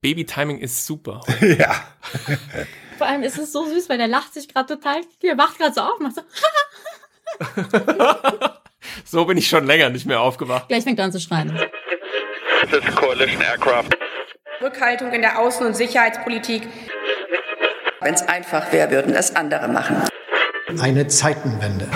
[0.00, 1.20] Baby-Timing ist super.
[1.40, 1.74] ja.
[2.98, 5.74] Vor allem ist es so süß, weil der lacht sich gerade total, der wacht gerade
[5.74, 6.22] so auf, macht so.
[9.18, 10.68] so bin ich schon länger nicht mehr aufgewacht.
[10.68, 11.52] Gleich fängt er an zu schreien.
[12.70, 13.88] This is coalition aircraft.
[14.60, 16.68] Rückhaltung in der Außen- und Sicherheitspolitik.
[18.00, 20.04] Wenn es einfach wäre, würden es andere machen.
[20.80, 21.88] Eine Zeitenwende.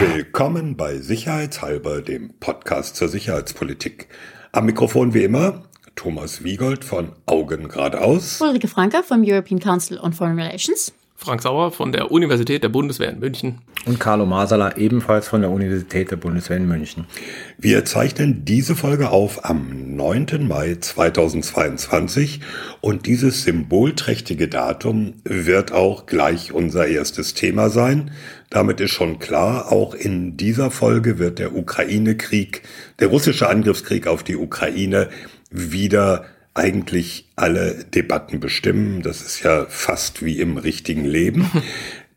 [0.00, 4.08] Willkommen bei Sicherheitshalber, dem Podcast zur Sicherheitspolitik.
[4.50, 8.40] Am Mikrofon wie immer Thomas Wiegold von Augen geradeaus.
[8.40, 10.92] Ulrike Franker vom European Council on Foreign Relations.
[11.16, 13.60] Frank Sauer von der Universität der Bundeswehr in München.
[13.86, 17.06] Und Carlo Masala ebenfalls von der Universität der Bundeswehr in München.
[17.56, 20.46] Wir zeichnen diese Folge auf am 9.
[20.46, 22.40] Mai 2022
[22.80, 28.10] und dieses symbolträchtige Datum wird auch gleich unser erstes Thema sein.
[28.50, 32.62] Damit ist schon klar, auch in dieser Folge wird der Ukraine-Krieg,
[32.98, 35.08] der russische Angriffskrieg auf die Ukraine
[35.54, 39.02] wieder eigentlich alle Debatten bestimmen.
[39.02, 41.50] Das ist ja fast wie im richtigen Leben.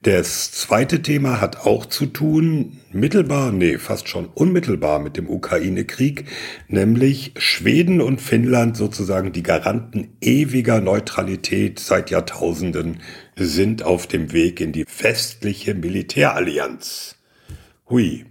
[0.03, 6.25] Das zweite Thema hat auch zu tun, mittelbar, nee, fast schon unmittelbar mit dem Ukraine-Krieg,
[6.67, 13.01] nämlich Schweden und Finnland, sozusagen die Garanten ewiger Neutralität seit Jahrtausenden,
[13.35, 17.15] sind auf dem Weg in die westliche Militärallianz.
[17.89, 18.26] Hui.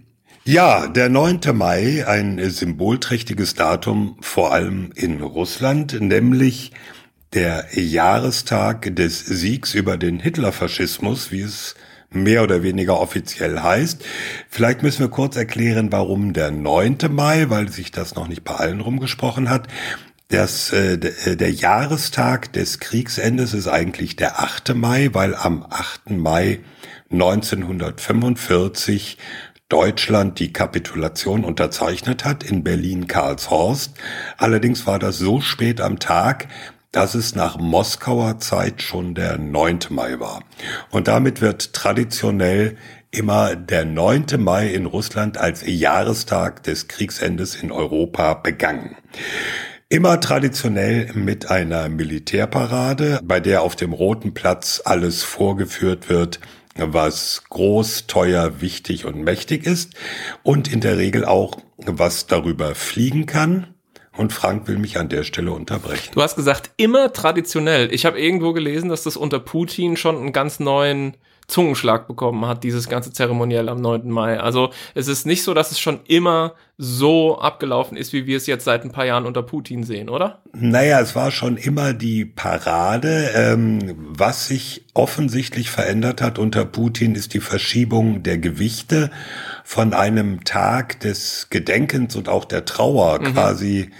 [0.47, 1.41] Ja, der 9.
[1.53, 6.71] Mai, ein symbolträchtiges Datum, vor allem in Russland, nämlich
[7.33, 11.75] der Jahrestag des Siegs über den Hitlerfaschismus, wie es
[12.11, 14.05] mehr oder weniger offiziell heißt.
[14.47, 16.97] Vielleicht müssen wir kurz erklären, warum der 9.
[17.09, 19.67] Mai, weil sich das noch nicht bei allen rumgesprochen hat.
[20.29, 24.75] Das, äh, der Jahrestag des Kriegsendes ist eigentlich der 8.
[24.75, 26.11] Mai, weil am 8.
[26.11, 26.61] Mai
[27.09, 29.17] 1945
[29.69, 33.95] Deutschland die Kapitulation unterzeichnet hat in Berlin-Karlshorst.
[34.37, 36.47] Allerdings war das so spät am Tag,
[36.93, 39.79] dass es nach Moskauer Zeit schon der 9.
[39.89, 40.41] Mai war.
[40.89, 42.77] Und damit wird traditionell
[43.11, 44.25] immer der 9.
[44.39, 48.95] Mai in Russland als Jahrestag des Kriegsendes in Europa begangen.
[49.89, 56.39] Immer traditionell mit einer Militärparade, bei der auf dem Roten Platz alles vorgeführt wird,
[56.79, 59.93] was groß, teuer, wichtig und mächtig ist
[60.43, 63.73] und in der Regel auch, was darüber fliegen kann.
[64.15, 66.11] Und Frank will mich an der Stelle unterbrechen.
[66.13, 67.93] Du hast gesagt, immer traditionell.
[67.93, 71.15] Ich habe irgendwo gelesen, dass das unter Putin schon einen ganz neuen
[71.47, 74.09] Zungenschlag bekommen hat, dieses ganze Zeremoniell am 9.
[74.11, 74.37] Mai.
[74.37, 78.47] Also es ist nicht so, dass es schon immer so abgelaufen ist, wie wir es
[78.47, 80.41] jetzt seit ein paar Jahren unter Putin sehen, oder?
[80.51, 83.31] Naja, es war schon immer die Parade.
[83.33, 89.09] Ähm, was sich offensichtlich verändert hat unter Putin, ist die Verschiebung der Gewichte
[89.63, 93.33] von einem Tag des Gedenkens und auch der Trauer mhm.
[93.33, 93.91] quasi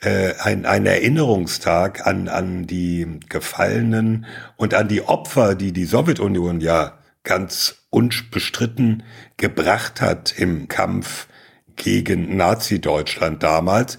[0.00, 6.60] äh, ein, ein Erinnerungstag an, an die Gefallenen und an die Opfer, die die Sowjetunion
[6.60, 6.95] ja
[7.26, 9.02] ganz unbestritten
[9.36, 11.26] gebracht hat im Kampf
[11.74, 13.98] gegen Nazi-Deutschland damals.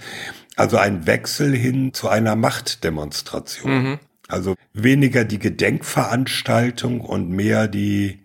[0.56, 3.72] Also ein Wechsel hin zu einer Machtdemonstration.
[3.72, 4.00] Mhm.
[4.28, 8.24] Also weniger die Gedenkveranstaltung und mehr die,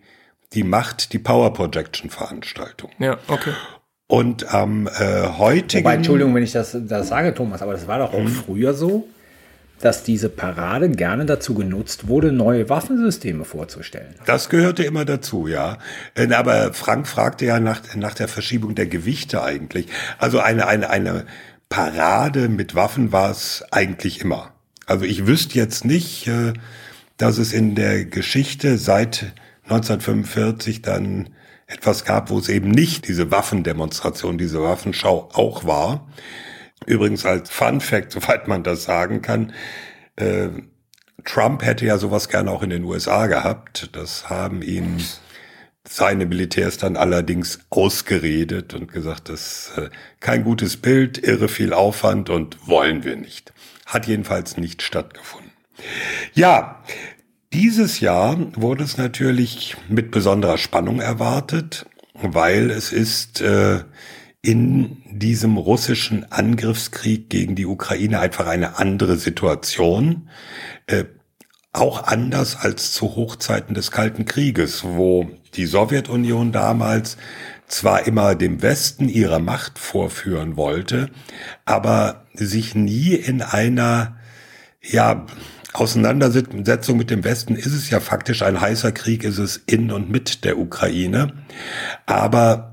[0.53, 2.89] die Macht, die Power Projection Veranstaltung.
[2.97, 3.53] Ja, okay.
[4.07, 5.83] Und am äh, heutigen.
[5.83, 8.27] Wobei, Entschuldigung, wenn ich das, das sage, Thomas, aber das war doch auch mhm.
[8.27, 9.07] früher so,
[9.83, 14.15] dass diese Parade gerne dazu genutzt wurde, neue Waffensysteme vorzustellen.
[14.25, 15.77] Das gehörte immer dazu, ja.
[16.15, 19.87] Äh, aber Frank fragte ja nach, nach der Verschiebung der Gewichte eigentlich.
[20.19, 21.25] Also eine, eine, eine
[21.67, 24.53] Parade mit Waffen war es eigentlich immer.
[24.85, 26.53] Also ich wüsste jetzt nicht, äh,
[27.17, 29.33] dass es in der Geschichte seit
[29.63, 31.29] 1945 dann
[31.67, 36.07] etwas gab, wo es eben nicht diese Waffendemonstration, diese Waffenschau auch war.
[36.85, 39.53] Übrigens als Fun Fact, soweit man das sagen kann,
[40.15, 40.49] äh,
[41.25, 43.89] Trump hätte ja sowas gerne auch in den USA gehabt.
[43.93, 44.97] Das haben ihm
[45.87, 49.89] seine Militärs dann allerdings ausgeredet und gesagt, das ist äh,
[50.19, 53.53] kein gutes Bild, irre viel Aufwand und wollen wir nicht.
[53.85, 55.51] Hat jedenfalls nicht stattgefunden.
[56.33, 56.83] Ja,
[57.51, 63.81] dieses Jahr wurde es natürlich mit besonderer Spannung erwartet, weil es ist äh,
[64.43, 70.29] in diesem russischen Angriffskrieg gegen die Ukraine einfach eine andere Situation.
[70.85, 71.05] Äh,
[71.71, 77.17] auch anders als zu Hochzeiten des Kalten Krieges, wo die Sowjetunion damals
[77.67, 81.09] zwar immer dem Westen ihre Macht vorführen wollte,
[81.65, 84.17] aber sich nie in einer,
[84.81, 85.25] ja,
[85.71, 90.07] Auseinandersetzung mit dem Westen ist es ja faktisch ein heißer Krieg, ist es in und
[90.07, 91.33] mit der Ukraine.
[92.05, 92.72] Aber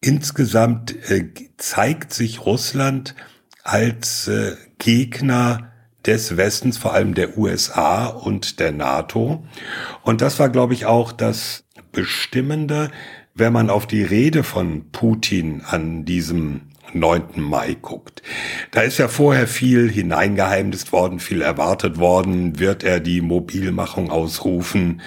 [0.00, 3.14] insgesamt äh, zeigt sich Russland
[3.62, 5.72] als äh, Gegner
[6.06, 9.44] des Westens, vor allem der USA und der NATO.
[10.02, 12.90] Und das war, glaube ich, auch das Bestimmende,
[13.34, 16.62] wenn man auf die Rede von Putin an diesem
[16.92, 17.40] 9.
[17.40, 18.22] Mai guckt.
[18.70, 22.58] Da ist ja vorher viel hineingeheimnist worden, viel erwartet worden.
[22.58, 25.00] Wird er die Mobilmachung ausrufen?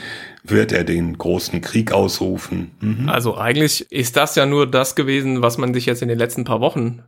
[0.43, 2.71] Wird er den großen Krieg ausrufen?
[2.81, 3.09] Mhm.
[3.09, 6.43] Also eigentlich ist das ja nur das gewesen, was man sich jetzt in den letzten
[6.43, 7.01] paar Wochen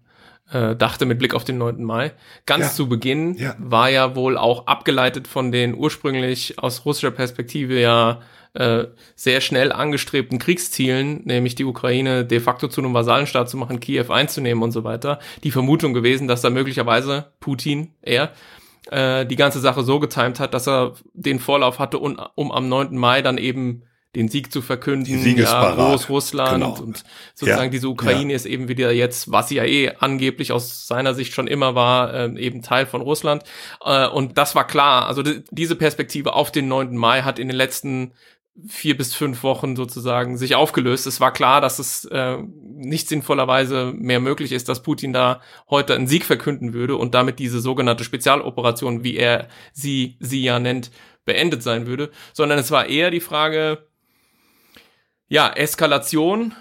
[0.52, 1.84] äh, dachte mit Blick auf den 9.
[1.84, 2.12] Mai.
[2.46, 2.72] Ganz Ja.
[2.72, 3.56] zu Beginn Ja.
[3.58, 8.22] war ja wohl auch abgeleitet von den ursprünglich aus russischer Perspektive ja
[8.54, 8.86] äh,
[9.16, 14.06] sehr schnell angestrebten Kriegszielen, nämlich die Ukraine de facto zu einem Vasallenstaat zu machen, Kiew
[14.14, 18.32] einzunehmen und so weiter, die Vermutung gewesen, dass da möglicherweise Putin, er,
[18.92, 22.70] äh, die ganze Sache so getimt hat, dass er den Vorlauf hatte, um, um am
[22.70, 22.96] 9.
[22.98, 23.84] Mai dann eben
[24.16, 25.06] den Sieg zu verkünden,
[25.44, 26.80] ja, Großrussland Genau.
[26.82, 27.04] und
[27.34, 31.14] sozusagen Ja, diese Ukraine ist eben wieder jetzt, was sie ja eh angeblich aus seiner
[31.14, 33.44] Sicht schon immer war, ähm, eben Teil von Russland.
[33.84, 35.08] Äh, und das war klar.
[35.08, 36.96] Also di- diese Perspektive auf den 9.
[36.96, 38.14] Mai hat in den letzten
[38.68, 41.08] vier bis fünf Wochen sozusagen sich aufgelöst.
[41.08, 45.94] Es war klar, dass es äh, nicht sinnvollerweise mehr möglich ist, dass Putin da heute
[45.94, 50.90] einen Sieg verkünden würde und damit diese sogenannte Spezialoperation, wie er sie, sie ja nennt,
[51.26, 53.88] beendet sein würde, sondern es war eher die Frage,
[55.28, 56.54] ja, Eskalation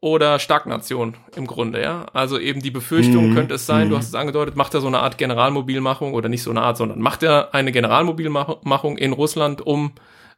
[0.00, 2.06] oder Stagnation im Grunde, ja.
[2.12, 3.32] Also eben die Befürchtung Mhm.
[3.32, 3.98] könnte es sein, du Mhm.
[3.98, 7.00] hast es angedeutet, macht er so eine Art Generalmobilmachung oder nicht so eine Art, sondern
[7.00, 9.92] macht er eine Generalmobilmachung in Russland, um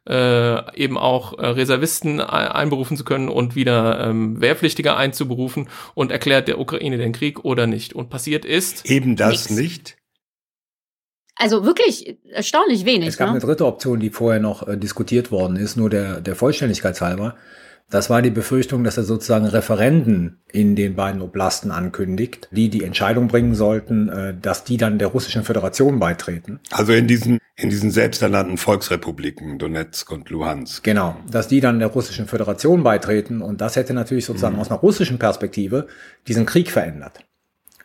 [0.09, 6.11] äh, eben auch äh, Reservisten ein- einberufen zu können und wieder ähm, Wehrpflichtige einzuberufen und
[6.11, 7.93] erklärt der Ukraine den Krieg oder nicht.
[7.93, 9.61] Und passiert ist, Eben das Nix.
[9.61, 9.97] nicht.
[11.35, 13.09] Also wirklich erstaunlich wenig.
[13.09, 13.31] Es gab ne?
[13.33, 17.35] eine dritte Option, die vorher noch äh, diskutiert worden ist, nur der, der Vollständigkeit halber.
[17.91, 22.85] Das war die Befürchtung, dass er sozusagen Referenden in den beiden Oblasten ankündigt, die die
[22.85, 26.61] Entscheidung bringen sollten, äh, dass die dann der russischen Föderation beitreten.
[26.71, 30.85] Also in diesen, in diesen selbsternannten Volksrepubliken Donetsk und Luhansk.
[30.85, 34.79] Genau, dass die dann der russischen Föderation beitreten und das hätte natürlich sozusagen aus einer
[34.79, 35.87] russischen Perspektive
[36.29, 37.19] diesen Krieg verändert.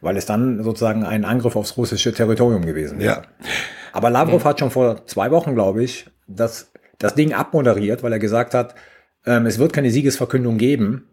[0.00, 3.22] Weil es dann sozusagen ein Angriff aufs russische Territorium gewesen wäre.
[3.22, 3.48] Ja.
[3.92, 8.20] Aber Lavrov hat schon vor zwei Wochen, glaube ich, das, das Ding abmoderiert, weil er
[8.20, 8.76] gesagt hat,
[9.26, 11.04] ähm, es wird keine Siegesverkündung geben.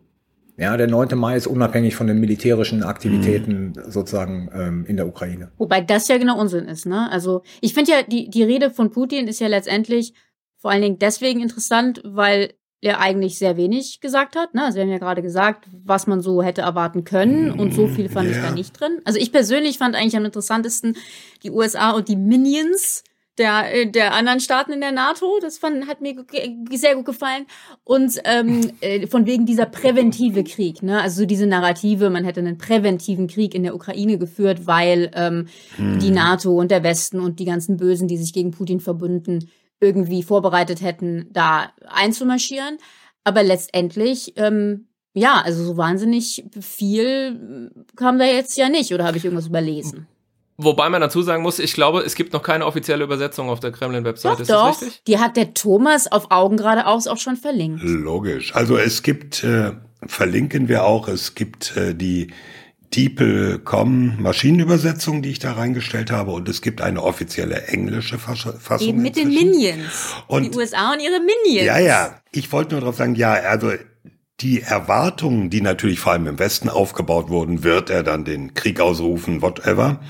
[0.56, 1.18] Ja, der 9.
[1.18, 5.52] Mai ist unabhängig von den militärischen Aktivitäten sozusagen ähm, in der Ukraine.
[5.58, 7.12] Wobei das ja genau Unsinn ist, ne?
[7.12, 10.14] Also ich finde ja, die, die Rede von Putin ist ja letztendlich
[10.58, 14.54] vor allen Dingen deswegen interessant, weil er eigentlich sehr wenig gesagt hat.
[14.54, 14.64] Ne?
[14.64, 18.10] Also wir haben ja gerade gesagt, was man so hätte erwarten können und so viel
[18.10, 18.44] fand ich Ja.
[18.44, 19.00] da nicht drin.
[19.06, 20.98] Also ich persönlich fand eigentlich am interessantesten
[21.44, 23.04] die USA und die Minions
[23.38, 25.40] der, äh, der anderen Staaten in der NATO.
[25.42, 26.26] Das fand, hat mir
[26.72, 27.46] sehr gut gefallen.
[27.84, 31.02] Und ähm, äh, von wegen dieser präventive Krieg, ne?
[31.02, 35.48] Also so diese Narrative, man hätte einen präventiven Krieg in der Ukraine geführt, weil ähm,
[35.78, 40.24] die NATO und der Westen und die ganzen Bösen, die sich gegen Putin verbünden, irgendwie
[40.24, 42.78] vorbereitet hätten, da einzumarschieren.
[43.24, 49.06] Aber letztendlich, ähm, ja, also so wahnsinnig viel äh, kam da jetzt ja nicht, oder
[49.06, 50.08] habe ich irgendwas überlesen?
[50.58, 53.72] Wobei man dazu sagen muss, ich glaube, es gibt noch keine offizielle Übersetzung auf der
[53.72, 54.34] Kremlin-Website.
[54.34, 54.68] Doch, ist doch.
[54.70, 55.04] das richtig?
[55.08, 57.82] Die hat der Thomas auf Augen geradeaus auch schon verlinkt.
[57.84, 58.56] Logisch.
[58.56, 59.72] Also es gibt, äh,
[60.06, 62.28] verlinken wir auch, es gibt äh, die
[62.96, 68.88] DeepL.com Maschinenübersetzung, die ich da reingestellt habe, und es gibt eine offizielle englische Fas- Fassung.
[68.88, 69.50] Eben mit den inzwischen.
[69.52, 70.14] Minions.
[70.28, 71.66] Und- die USA und ihre Minions.
[71.66, 72.20] Ja, ja.
[72.32, 73.72] Ich wollte nur darauf sagen, ja, also
[74.44, 78.80] die Erwartungen, die natürlich vor allem im Westen aufgebaut wurden, wird er dann den Krieg
[78.82, 80.02] ausrufen, whatever,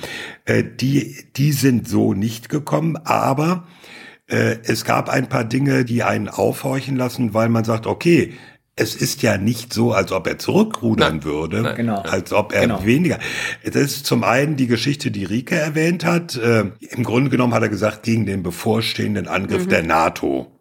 [0.46, 3.68] äh, die, die sind so nicht gekommen, aber
[4.28, 8.34] äh, es gab ein paar Dinge, die einen aufhorchen lassen, weil man sagt, okay,
[8.76, 11.24] es ist ja nicht so, als ob er zurückrudern Nein.
[11.24, 11.76] würde, Nein.
[11.76, 12.00] Genau.
[12.02, 12.84] als ob er Genau.
[12.84, 13.20] weniger.
[13.64, 16.36] Das ist zum einen die Geschichte, die Rike erwähnt hat.
[16.38, 20.53] Äh, Im Grunde genommen hat er gesagt, gegen den bevorstehenden Angriff der NATO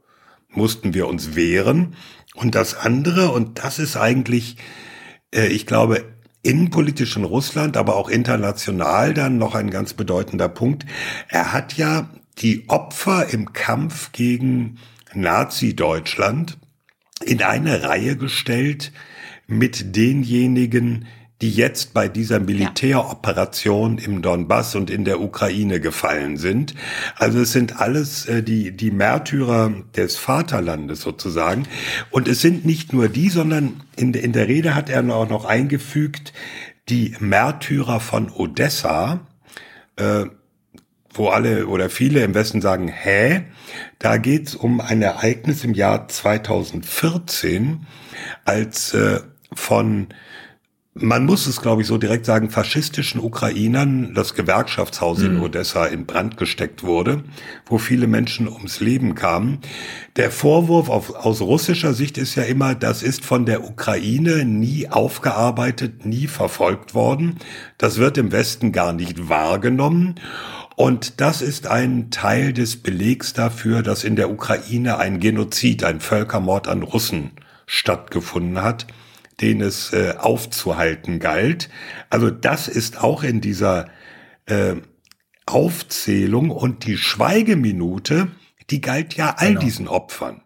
[0.55, 1.95] mussten wir uns wehren.
[2.35, 4.57] Und das andere, und das ist eigentlich,
[5.35, 6.05] äh, ich glaube,
[6.43, 10.87] innenpolitisch in Russland, aber auch international dann noch ein ganz bedeutender Punkt.
[11.29, 14.79] Er hat ja die Opfer im Kampf gegen
[15.15, 16.59] Nazi-Deutschland
[17.25, 18.93] in eine Reihe gestellt
[19.47, 21.07] mit denjenigen,
[21.43, 26.75] die jetzt bei dieser Militäroperation im Donbass und in der Ukraine gefallen sind.
[27.17, 31.67] Also es sind alles äh, die, die Märtyrer des Vaterlandes sozusagen.
[32.13, 35.45] Und es sind nicht nur die, sondern in, in der Rede hat er auch noch
[35.45, 36.33] eingefügt,
[36.89, 39.27] die Märtyrer von Odessa,
[39.97, 40.27] äh,
[41.13, 43.47] wo alle oder viele im Westen sagen, hä?
[43.99, 47.85] Da geht's um ein Ereignis im Jahr 2014,
[48.45, 49.21] als äh,
[49.53, 50.07] von
[50.95, 55.43] man muss es, glaube ich, so direkt sagen, faschistischen Ukrainern das Gewerkschaftshaus in Mhm.
[55.43, 57.25] Odessa in Brand gesteckt wurde,
[57.65, 59.61] wo viele Menschen ums Leben kamen.
[60.17, 64.87] Der Vorwurf auf, aus russischer Sicht ist ja immer, das ist von der Ukraine nie
[64.91, 67.39] aufgearbeitet, nie verfolgt worden.
[67.79, 70.17] Das wird im Westen gar nicht wahrgenommen.
[70.77, 76.01] Und das ist ein Teil des Belegs dafür, dass in der Ukraine ein Genozid, ein
[76.01, 77.31] Völkermord an Russen
[77.67, 78.87] stattgefunden hat
[79.43, 81.69] den es äh, aufzuhalten galt.
[82.11, 83.87] Also das ist auch in dieser
[84.47, 84.77] äh,
[85.47, 88.29] Aufzählung und die Schweigeminute,
[88.71, 89.61] die galt ja all Genau.
[89.61, 90.43] diesen Opfern.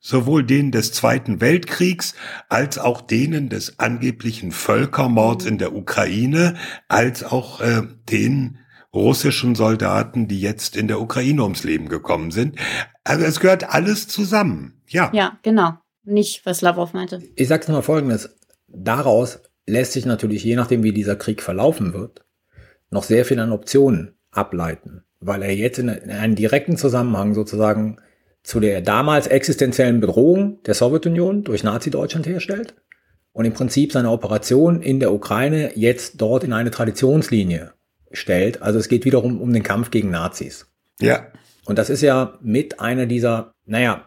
[0.00, 2.14] Sowohl denen des Zweiten Weltkriegs
[2.48, 6.54] als auch denen des angeblichen Völkermords in der Ukraine,
[6.88, 8.58] als auch äh, den
[8.94, 12.56] russischen Soldaten, die jetzt in der Ukraine ums Leben gekommen sind.
[13.04, 14.80] Also es gehört alles zusammen.
[14.86, 15.10] Ja.
[15.12, 15.74] Ja, genau.
[16.04, 17.20] Nicht, was Lavrov meinte.
[17.36, 18.30] Ich sag's mal folgendes.
[18.68, 22.24] Daraus lässt sich natürlich, je nachdem wie dieser Krieg verlaufen wird,
[22.90, 27.98] noch sehr viel an Optionen ableiten, weil er jetzt in einen direkten Zusammenhang sozusagen
[28.42, 32.74] zu der damals existenziellen Bedrohung der Sowjetunion durch Nazi-Deutschland herstellt
[33.32, 37.72] und im Prinzip seine Operation in der Ukraine jetzt dort in eine Traditionslinie
[38.10, 38.62] stellt.
[38.62, 40.66] Also es geht wiederum um den Kampf gegen Nazis.
[41.00, 41.26] Ja.
[41.66, 44.06] Und das ist ja mit einer dieser, naja,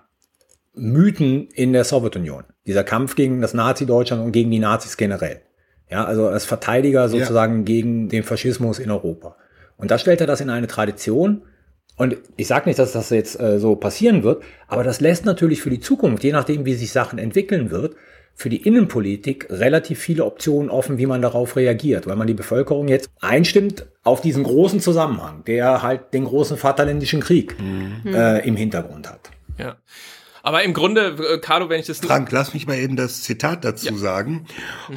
[0.74, 2.46] Mythen in der Sowjetunion.
[2.66, 5.42] Dieser Kampf gegen das Nazi-Deutschland und gegen die Nazis generell.
[5.90, 9.36] Ja, also als Verteidiger sozusagen gegen den Faschismus in Europa.
[9.78, 11.42] Und da stellt er das in eine Tradition.
[11.98, 15.62] Und ich sage nicht, dass das jetzt äh, so passieren wird, aber das lässt natürlich
[15.62, 17.96] für die Zukunft, je nachdem, wie sich Sachen entwickeln wird,
[18.34, 22.88] für die Innenpolitik relativ viele Optionen offen, wie man darauf reagiert, weil man die Bevölkerung
[22.88, 27.56] jetzt einstimmt auf diesen großen Zusammenhang, der halt den großen Vaterländischen Krieg
[28.06, 29.30] äh, im Hintergrund hat.
[29.58, 29.76] Ja.
[30.44, 33.64] Aber im Grunde, äh, Carlo, wenn ich das Frank, lass mich mal eben das Zitat
[33.64, 34.46] dazu sagen.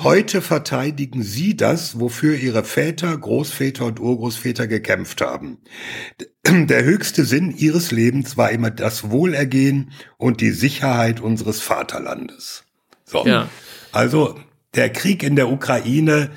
[0.03, 5.59] Heute verteidigen Sie das, wofür Ihre Väter, Großväter und Urgroßväter gekämpft haben.
[6.47, 12.65] Der höchste Sinn Ihres Lebens war immer das Wohlergehen und die Sicherheit unseres Vaterlandes.
[13.05, 13.27] So.
[13.27, 13.49] Ja.
[13.93, 14.39] Also,
[14.75, 16.31] der Krieg in der Ukraine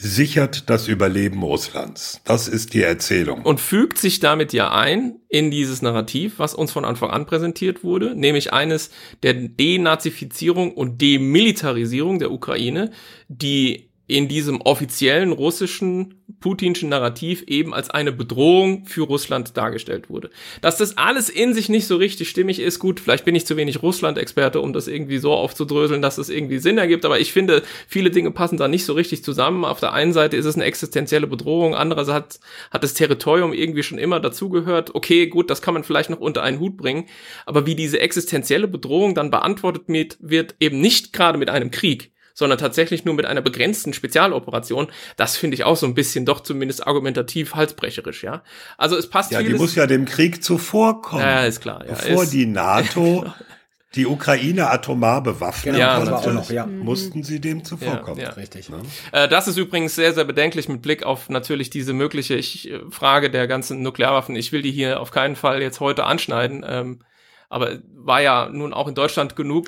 [0.00, 2.20] sichert das Überleben Russlands.
[2.24, 3.42] Das ist die Erzählung.
[3.42, 7.82] und fügt sich damit ja ein in dieses Narrativ, was uns von Anfang an präsentiert
[7.82, 8.90] wurde, nämlich eines
[9.24, 12.92] der Denazifizierung und Demilitarisierung der Ukraine,
[13.28, 20.30] die in diesem offiziellen russischen putinschen Narrativ eben als eine Bedrohung für Russland dargestellt wurde.
[20.62, 23.56] Dass das alles in sich nicht so richtig stimmig ist, gut, vielleicht bin ich zu
[23.58, 27.62] wenig Russland-Experte, um das irgendwie so aufzudröseln, dass es irgendwie Sinn ergibt, aber ich finde,
[27.86, 29.66] viele Dinge passen da nicht so richtig zusammen.
[29.66, 33.98] Auf der einen Seite ist es eine existenzielle Bedrohung, andererseits hat, das Territorium irgendwie schon
[33.98, 34.94] immer dazugehört.
[34.94, 37.06] Okay, gut, das kann man vielleicht noch unter einen Hut bringen,
[37.44, 39.82] aber wie diese existenzielle Bedrohung dann beantwortet
[40.20, 45.36] wird eben nicht gerade mit einem Krieg, sondern tatsächlich nur mit einer begrenzten Spezialoperation, das
[45.36, 48.44] finde ich auch so ein bisschen doch zumindest argumentativ halsbrecherisch, ja.
[48.76, 49.60] Also es passt Ja, die vieles.
[49.60, 51.24] muss ja dem Krieg zuvorkommen.
[51.24, 53.26] Ja, ist klar, ja, Bevor ist- die NATO
[53.96, 56.64] die Ukraine atomar bewaffnen Genau, Ja, das noch, ja.
[56.66, 58.20] mussten sie dem zuvorkommen.
[58.20, 58.34] Ja, ja.
[58.34, 58.70] Richtig.
[59.10, 62.78] Äh, das ist übrigens sehr, sehr bedenklich mit Blick auf natürlich diese mögliche ich, äh,
[62.90, 64.36] Frage der ganzen Nuklearwaffen.
[64.36, 67.00] Ich will die hier auf keinen Fall jetzt heute anschneiden, ähm,
[67.48, 69.66] aber war ja nun auch in Deutschland genug.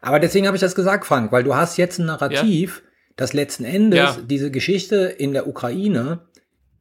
[0.00, 2.82] Aber deswegen habe ich das gesagt, Frank, weil du hast jetzt ein Narrativ,
[3.16, 4.16] das letzten Endes Ja.
[4.24, 6.20] diese Geschichte in der Ukraine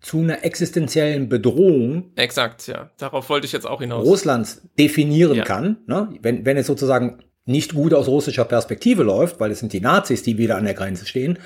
[0.01, 2.91] zu einer existenziellen Bedrohung Exakt, ja.
[2.97, 4.05] Darauf wollte ich jetzt auch hinaus.
[4.05, 5.43] Russlands definieren Ja.
[5.43, 6.09] kann, ne?
[6.21, 10.21] wenn, wenn es sozusagen nicht gut aus russischer Perspektive läuft, weil es sind die Nazis,
[10.21, 11.39] die wieder an der Grenze stehen.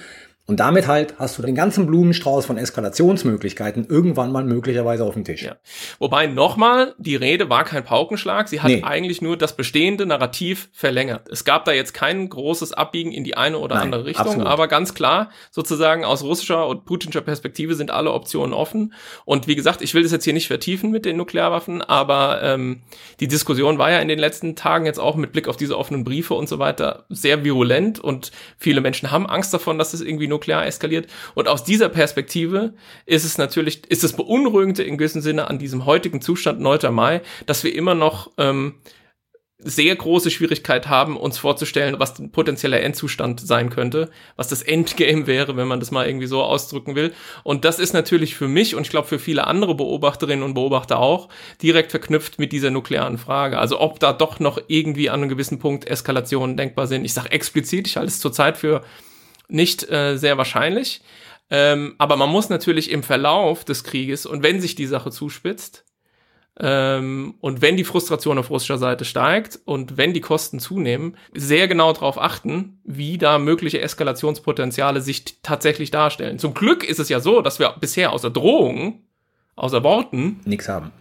[0.48, 5.24] Und damit halt hast du den ganzen Blumenstrauß von Eskalationsmöglichkeiten irgendwann mal möglicherweise auf dem
[5.24, 5.43] Tisch.
[5.43, 5.55] Ja.
[6.00, 8.83] Wobei nochmal, die Rede war kein Paukenschlag, sie hat Nee.
[8.83, 11.29] eigentlich nur das bestehende Narrativ verlängert.
[11.29, 14.48] Es gab da jetzt kein großes Abbiegen in die eine oder Nein, andere Richtung, absolut.
[14.48, 18.93] aber ganz klar, sozusagen aus russischer und putinscher Perspektive sind alle Optionen offen.
[19.25, 22.81] Und wie gesagt, ich will das jetzt hier nicht vertiefen mit den Nuklearwaffen, aber ähm,
[23.19, 26.03] die Diskussion war ja in den letzten Tagen jetzt auch mit Blick auf diese offenen
[26.03, 30.27] Briefe und so weiter sehr virulent und viele Menschen haben Angst davon, dass es irgendwie
[30.31, 31.07] nuklear eskaliert.
[31.35, 32.73] Und aus dieser Perspektive
[33.05, 36.93] ist es natürlich, ist das Beunruhigende in gewissem Sinne an diesem heutigen Zustand 9.
[36.93, 38.75] Mai, dass wir immer noch ähm,
[39.63, 45.27] sehr große Schwierigkeit haben, uns vorzustellen, was ein potenzieller Endzustand sein könnte, was das Endgame
[45.27, 47.13] wäre, wenn man das mal irgendwie so ausdrücken will.
[47.43, 51.00] Und das ist natürlich für mich und ich glaube für viele andere Beobachterinnen und Beobachter
[51.00, 51.29] auch
[51.61, 53.59] direkt verknüpft mit dieser nuklearen Frage.
[53.59, 57.05] Also ob da doch noch irgendwie an einem gewissen Punkt Eskalationen denkbar sind.
[57.05, 58.83] Ich sage explizit, ich halte es zurzeit für
[59.51, 61.01] nicht äh, sehr wahrscheinlich.
[61.50, 65.86] Ähm, aber man muss natürlich im Verlauf des Krieges und wenn sich die Sache zuspitzt,
[66.60, 71.67] ähm, und wenn die Frustration auf russischer Seite steigt und wenn die Kosten zunehmen, sehr
[71.67, 76.39] genau darauf achten, wie da mögliche Eskalationspotenziale sich tatsächlich darstellen.
[76.39, 79.05] Zum Glück ist es ja so, dass wir bisher außer Drohungen,
[79.55, 80.91] außer Worten, nichts haben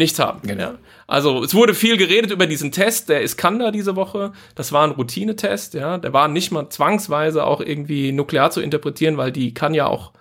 [0.00, 0.40] nichts haben.
[0.42, 0.62] Genau.
[0.62, 0.74] Ja.
[1.06, 4.32] Also es wurde viel geredet über diesen Test, der Iskander diese Woche.
[4.54, 5.98] Das war ein Routinetest, ja.
[5.98, 10.12] Der war nicht mal zwangsweise auch irgendwie nuklear zu interpretieren, weil die kann ja auch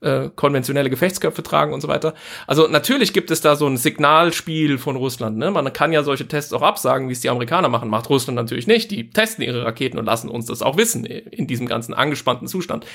[0.00, 2.14] äh, konventionelle Gefechtsköpfe tragen und so weiter.
[2.46, 5.36] Also natürlich gibt es da so ein Signalspiel von Russland.
[5.36, 5.50] Ne?
[5.50, 7.90] Man kann ja solche Tests auch absagen, wie es die Amerikaner machen.
[7.90, 8.90] Macht Russland natürlich nicht.
[8.90, 12.86] Die testen ihre Raketen und lassen uns das auch wissen in diesem ganzen angespannten Zustand.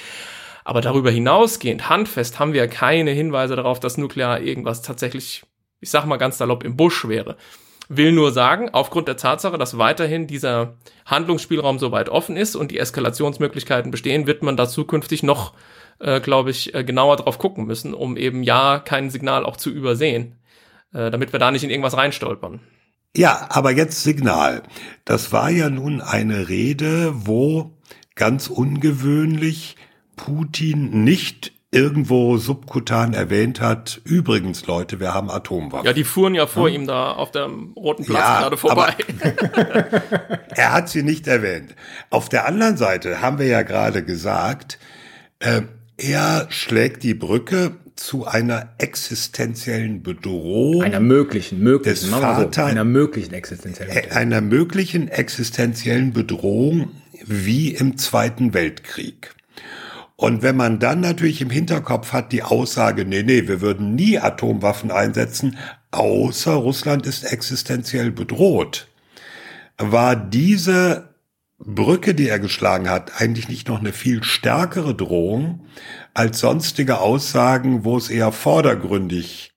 [0.64, 5.44] Aber darüber hinausgehend, handfest, haben wir keine Hinweise darauf, dass nuklear irgendwas tatsächlich,
[5.86, 7.38] ich sag mal ganz salopp, im Busch wäre.
[7.88, 10.74] Will nur sagen, aufgrund der Tatsache, dass weiterhin dieser
[11.06, 15.54] Handlungsspielraum so weit offen ist und die Eskalationsmöglichkeiten bestehen, wird man da zukünftig noch
[16.00, 19.70] äh, glaube ich, äh, genauer drauf gucken müssen, um eben ja kein Signal auch zu
[19.70, 20.36] übersehen,
[20.94, 22.60] äh, damit wir da nicht in irgendwas reinstolpern.
[23.16, 24.64] Ja, aber jetzt Signal.
[25.06, 27.78] Das war ja nun eine Rede, wo
[28.16, 29.78] ganz ungewöhnlich
[30.18, 35.86] Putin nicht irgendwo subkutan erwähnt hat, übrigens Leute, wir haben Atomwaffen.
[35.86, 36.76] Ja, die fuhren ja vor ja.
[36.76, 38.94] ihm da auf dem roten Platz ja, gerade vorbei.
[40.56, 41.76] er hat sie nicht erwähnt.
[42.10, 44.80] Auf der anderen Seite haben wir ja gerade gesagt,
[45.40, 45.64] äh,
[45.98, 50.82] er schlägt die Brücke zu einer existenziellen Bedrohung.
[50.82, 54.18] Einer möglichen, möglichen, des Vater, so, einer möglichen existenziellen Bedrohung.
[54.18, 56.92] Einer möglichen existenziellen Bedrohung
[57.26, 59.35] wie im Zweiten Weltkrieg.
[60.18, 64.18] Und wenn man dann natürlich im Hinterkopf hat die Aussage, nee, nee, wir würden nie
[64.18, 65.58] Atomwaffen einsetzen,
[65.92, 68.88] außer Russland ist existenziell bedroht,
[69.78, 71.16] war diese
[71.58, 75.66] Brücke, die er geschlagen hat, eigentlich nicht noch eine viel stärkere Drohung
[76.14, 79.52] als sonstige Aussagen, wo es eher vordergründig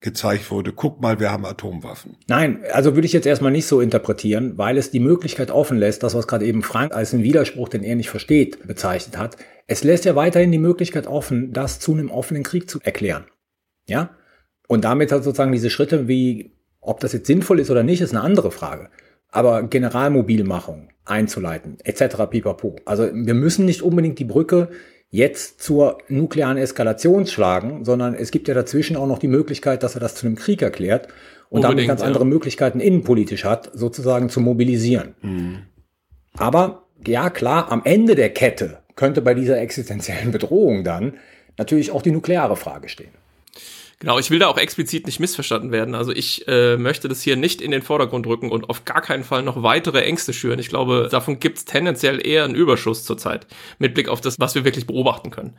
[0.00, 2.16] gezeigt wurde, guck mal, wir haben Atomwaffen.
[2.28, 6.02] Nein, also würde ich jetzt erstmal nicht so interpretieren, weil es die Möglichkeit offen lässt,
[6.02, 9.38] das, was gerade eben Frank als einen Widerspruch, den er nicht versteht, bezeichnet hat.
[9.66, 13.24] Es lässt ja weiterhin die Möglichkeit offen, das zu einem offenen Krieg zu erklären.
[13.86, 14.10] Ja?
[14.68, 18.14] Und damit hat sozusagen diese Schritte wie, ob das jetzt sinnvoll ist oder nicht, ist
[18.14, 18.90] eine andere Frage.
[19.28, 22.16] Aber Generalmobilmachung, einzuleiten, etc.
[22.30, 22.76] pipapo.
[22.84, 24.68] Also wir müssen nicht unbedingt die Brücke
[25.10, 29.94] jetzt zur nuklearen Eskalation schlagen, sondern es gibt ja dazwischen auch noch die Möglichkeit, dass
[29.94, 31.08] er das zu einem Krieg erklärt
[31.50, 32.06] und damit ganz ja.
[32.06, 35.14] andere Möglichkeiten innenpolitisch hat, sozusagen zu mobilisieren.
[35.22, 35.58] Mhm.
[36.36, 41.14] Aber ja, klar, am Ende der Kette könnte bei dieser existenziellen Bedrohung dann
[41.56, 43.12] natürlich auch die nukleare Frage stehen.
[44.00, 45.94] Genau, ich will da auch explizit nicht missverstanden werden.
[45.94, 49.24] Also ich äh, möchte das hier nicht in den Vordergrund rücken und auf gar keinen
[49.24, 50.58] Fall noch weitere Ängste schüren.
[50.58, 53.46] Ich glaube, davon gibt es tendenziell eher einen Überschuss zurzeit,
[53.78, 55.56] mit Blick auf das, was wir wirklich beobachten können.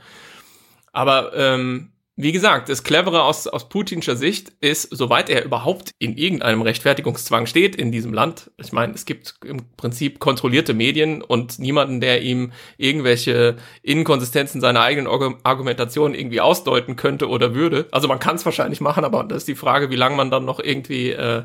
[0.92, 6.16] Aber ähm, wie gesagt, das Clevere aus, aus Putinscher Sicht ist, soweit er überhaupt in
[6.16, 8.52] irgendeinem Rechtfertigungszwang steht in diesem Land.
[8.58, 14.80] Ich meine, es gibt im Prinzip kontrollierte Medien und niemanden, der ihm irgendwelche Inkonsistenzen seiner
[14.80, 15.08] eigenen
[15.44, 17.88] Argumentation irgendwie ausdeuten könnte oder würde.
[17.92, 20.46] Also man kann es wahrscheinlich machen, aber das ist die Frage, wie lange man dann
[20.46, 21.44] noch irgendwie, äh,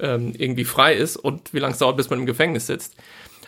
[0.00, 2.96] ähm, irgendwie frei ist und wie lange es dauert, bis man im Gefängnis sitzt.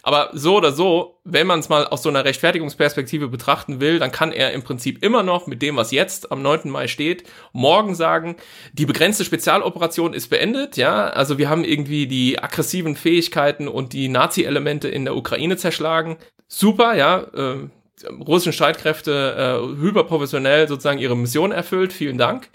[0.02, 4.12] Aber so oder so, wenn man es mal aus so einer Rechtfertigungsperspektive betrachten will, dann
[4.12, 6.70] kann er im Prinzip immer noch mit dem, was jetzt am 9.
[6.70, 8.36] Mai steht, morgen sagen,
[8.72, 14.08] die begrenzte Spezialoperation ist beendet, ja, also wir haben irgendwie die aggressiven Fähigkeiten und die
[14.08, 16.16] Nazi-Elemente in der Ukraine zerschlagen.
[16.48, 17.68] Super, ja, äh,
[18.08, 22.48] russischen Streitkräfte äh, hyperprofessionell sozusagen ihre Mission erfüllt, vielen Dank.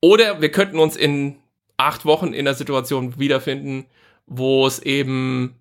[0.00, 1.36] Oder wir könnten uns in
[1.76, 3.86] acht Wochen in der Situation wiederfinden,
[4.26, 5.54] wo es eben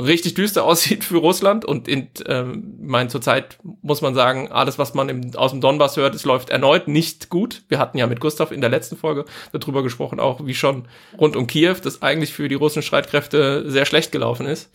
[0.00, 4.94] richtig düster aussieht für Russland und in, ähm, mein zurzeit muss man sagen, alles was
[4.94, 7.62] man im, aus dem Donbass hört, es läuft erneut nicht gut.
[7.68, 11.36] Wir hatten ja mit Gustav in der letzten Folge darüber gesprochen, auch wie schon rund
[11.36, 14.70] um Kiew, das eigentlich für die russischen Streitkräfte sehr schlecht gelaufen ist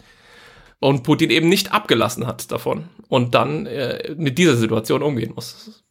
[0.80, 5.84] und Putin eben nicht abgelassen hat davon und dann äh, mit dieser Situation umgehen muss.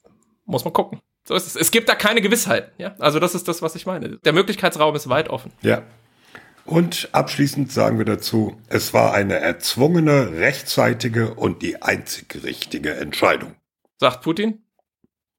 [0.46, 1.00] Muss man gucken.
[1.26, 1.56] So ist es.
[1.56, 2.72] Es gibt da keine Gewissheit.
[2.76, 4.18] Ja, also das ist das, was ich meine.
[4.18, 5.52] Der Möglichkeitsraum ist weit offen.
[5.62, 5.82] Ja,
[6.64, 13.54] und abschließend sagen wir dazu, es war eine erzwungene, rechtzeitige und die einzig richtige Entscheidung.
[13.98, 14.62] Sagt Putin?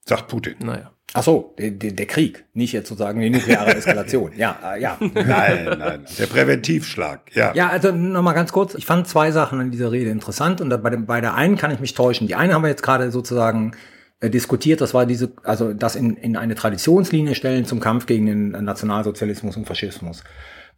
[0.05, 0.55] Sagt Putin.
[0.59, 0.91] Naja.
[1.13, 4.33] Ach so, der, der Krieg, nicht jetzt sozusagen die nukleare Eskalation.
[4.35, 4.97] ja, äh, ja.
[4.99, 7.53] Nein, nein, der Präventivschlag, ja.
[7.55, 8.75] Ja, also nochmal ganz kurz.
[8.75, 11.71] Ich fand zwei Sachen an dieser Rede interessant und bei, dem, bei der einen kann
[11.71, 12.27] ich mich täuschen.
[12.27, 13.71] Die eine haben wir jetzt gerade sozusagen
[14.19, 14.81] äh, diskutiert.
[14.81, 19.55] Das war diese, also das in, in eine Traditionslinie stellen zum Kampf gegen den Nationalsozialismus
[19.55, 20.23] und Faschismus.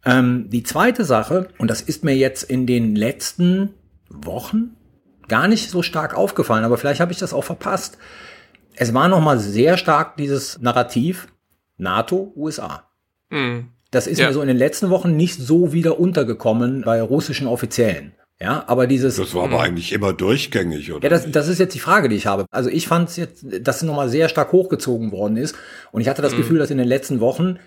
[0.08, 3.70] Ähm, die zweite Sache, und das ist mir jetzt in den letzten
[4.08, 4.76] Wochen
[5.28, 7.98] gar nicht so stark aufgefallen, aber vielleicht habe ich das auch verpasst.
[8.74, 11.28] Es war nochmal sehr stark dieses Narrativ
[11.76, 12.84] NATO, USA.
[13.30, 13.68] Mhm.
[13.90, 14.28] Das ist Ja.
[14.28, 18.12] mir so in den letzten Wochen nicht so wieder untergekommen bei russischen Offiziellen.
[18.40, 19.16] Ja, aber dieses.
[19.16, 21.02] Das war aber eigentlich immer durchgängig, oder?
[21.02, 22.46] Ja, das, das ist jetzt die Frage, die ich habe.
[22.52, 25.56] Also ich fand es jetzt, dass es nochmal sehr stark hochgezogen worden ist.
[25.90, 27.58] Und ich hatte das Gefühl, dass in den letzten Wochen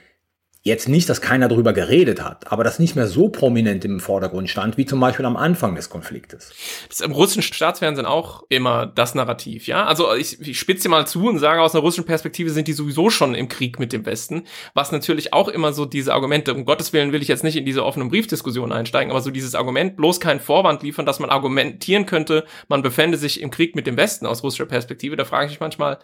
[0.63, 4.47] jetzt nicht, dass keiner darüber geredet hat, aber das nicht mehr so prominent im Vordergrund
[4.47, 6.49] stand, wie zum Beispiel am Anfang des Konfliktes.
[6.87, 9.85] Das ist im russischen Staatsfernsehen auch immer das Narrativ, ja.
[9.85, 13.09] Also ich, ich spitze mal zu und sage, aus einer russischen Perspektive sind die sowieso
[13.09, 14.43] schon im Krieg mit dem Westen,
[14.75, 17.65] was natürlich auch immer so diese Argumente, um Gottes Willen will ich jetzt nicht in
[17.65, 22.05] diese offenen Briefdiskussion einsteigen, aber so dieses Argument, bloß keinen Vorwand liefern, dass man argumentieren
[22.05, 25.53] könnte, man befände sich im Krieg mit dem Westen aus russischer Perspektive, da frage ich
[25.53, 25.97] mich manchmal,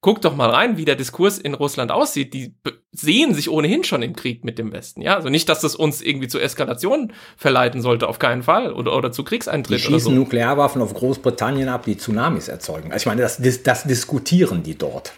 [0.00, 2.32] guck doch mal rein, wie der Diskurs in Russland aussieht.
[2.32, 2.54] Die
[2.92, 5.16] sehen sich ohnehin schon im Krieg mit dem Westen, ja.
[5.16, 9.12] Also nicht, dass das uns irgendwie zu Eskalation verleiten sollte, auf keinen Fall, oder, oder
[9.12, 10.18] zu Die Kriegseintritt oder schießen so.
[10.18, 12.92] Nuklearwaffen auf Großbritannien ab, die Tsunamis erzeugen.
[12.92, 15.12] Also ich meine, das, das, das diskutieren die dort.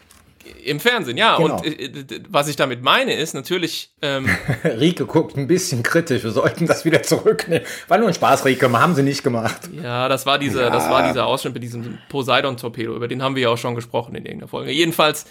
[0.64, 1.37] Im Fernsehen, ja.
[1.37, 1.57] Genau.
[1.57, 4.29] Und äh, was ich damit meine, ist natürlich, ähm,
[4.64, 7.66] Rike guckt ein bisschen kritisch, wir sollten das wieder zurücknehmen.
[7.88, 9.68] War nur ein Spaß, Rike, haben sie nicht gemacht.
[9.83, 13.42] ja, das war dieser, das war dieser Ausschnitt mit diesem Poseidon-Torpedo, über den haben wir
[13.42, 14.70] ja auch schon gesprochen in irgendeiner Folge.
[14.70, 15.27] Jedenfalls,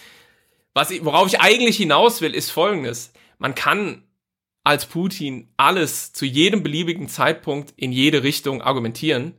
[0.74, 3.12] was ich, worauf ich eigentlich hinaus will, ist folgendes.
[3.38, 4.04] Man kann
[4.63, 9.34] als Putin alles zu jedem beliebigen Zeitpunkt in jede Richtung argumentieren.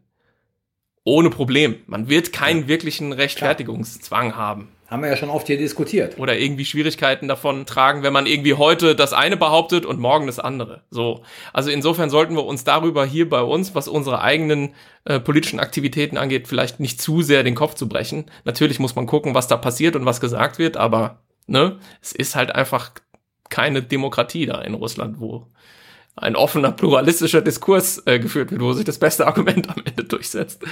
[1.10, 1.74] Ohne Problem.
[1.88, 4.68] Man wird keinen wirklichen Rechtfertigungszwang haben.
[4.86, 6.20] Haben wir ja schon oft hier diskutiert.
[6.20, 10.38] oder irgendwie Schwierigkeiten davon tragen, wenn man irgendwie heute das eine behauptet und morgen das
[10.38, 10.84] andere.
[10.88, 11.22] So.
[11.52, 14.72] Also insofern sollten wir uns darüber hier bei uns, was unsere eigenen
[15.04, 18.26] äh, politischen Aktivitäten angeht, vielleicht nicht zu sehr den Kopf zu brechen.
[18.44, 21.18] Natürlich muss man gucken, was da passiert und was gesagt wird, aber
[21.48, 22.92] ne, es ist halt einfach
[23.48, 25.48] keine Demokratie da in Russland, wo
[26.16, 30.62] ein offener, pluralistischer Diskurs äh, geführt wird, wo sich das beste Argument am Ende durchsetzt.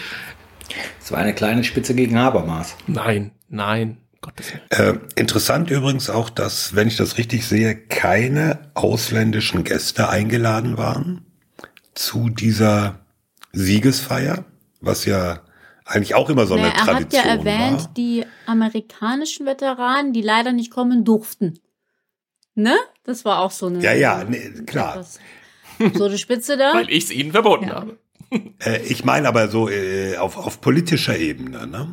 [1.01, 2.77] Es war eine kleine Spitze gegen Habermas.
[2.87, 4.63] Nein, nein, Gottes Willen.
[4.71, 11.25] Äh, interessant übrigens auch, dass, wenn ich das richtig sehe, keine ausländischen Gäste eingeladen waren
[11.95, 13.01] zu dieser
[13.53, 14.45] Siegesfeier,
[14.81, 15.41] was ja
[15.85, 17.91] eigentlich auch immer so eine Naja, er hat Tradition ja erwähnt, war.
[17.97, 21.59] die amerikanischen Veteranen, die leider nicht kommen durften.
[22.59, 22.77] Ne?
[23.05, 23.81] Das war auch so eine.
[23.81, 24.95] Ja, ja, nee, klar.
[24.97, 25.21] etwas-
[25.95, 26.75] So eine Spitze da.
[26.75, 27.75] Weil ich es ihnen verboten Ja.
[27.77, 27.99] habe.
[28.65, 31.67] Äh, ich meine aber so äh, auf, auf politischer Ebene.
[31.69, 31.89] Ne?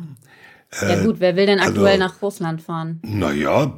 [0.82, 3.00] ja gut, wer will denn also- aktuell nach Russland fahren?
[3.04, 3.72] Naja,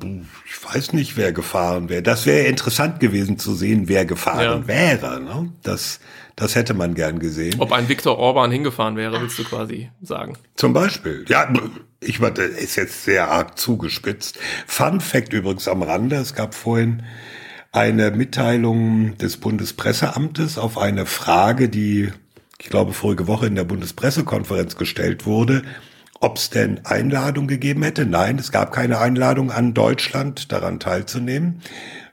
[0.74, 2.02] weiß nicht, wer gefahren wäre.
[2.02, 4.66] Das wäre interessant gewesen zu sehen, wer gefahren Ja.
[4.68, 5.20] wäre.
[5.20, 5.50] Ne?
[5.62, 6.00] Das,
[6.36, 7.56] das hätte man gern gesehen.
[7.58, 10.36] Ob ein Viktor Orban hingefahren wäre, willst du quasi sagen.
[10.56, 11.24] Zum Beispiel.
[11.28, 11.52] Ja,
[12.00, 14.38] ich das ist jetzt sehr arg zugespitzt.
[14.66, 16.16] Fun Fact übrigens am Rande.
[16.16, 17.02] Es gab vorhin
[17.72, 22.10] eine Mitteilung des Bundespresseamtes auf eine Frage, die,
[22.60, 25.62] ich glaube, vorige Woche in der Bundespressekonferenz gestellt wurde,
[26.20, 28.06] ob es denn Einladung gegeben hätte.
[28.06, 31.62] Nein, es gab keine Einladung an Deutschland, daran teilzunehmen.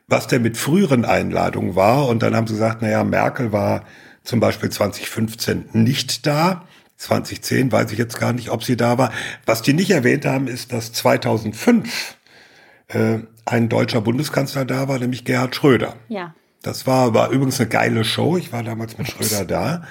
[0.08, 2.08] Was denn mit früheren Einladungen war.
[2.08, 3.84] Und dann haben sie gesagt, naja, Merkel war
[4.24, 6.66] zum Beispiel 2015 nicht da.
[6.98, 9.12] 2010 weiß ich jetzt gar nicht, ob sie da war.
[9.46, 12.18] Was die nicht erwähnt haben, ist, dass 2005
[12.88, 15.96] äh, ein deutscher Bundeskanzler da war, nämlich Gerhard Schröder.
[16.08, 16.34] Ja.
[16.62, 18.38] Das war, war übrigens eine geile Show.
[18.38, 19.84] Ich war damals mit Schröder da.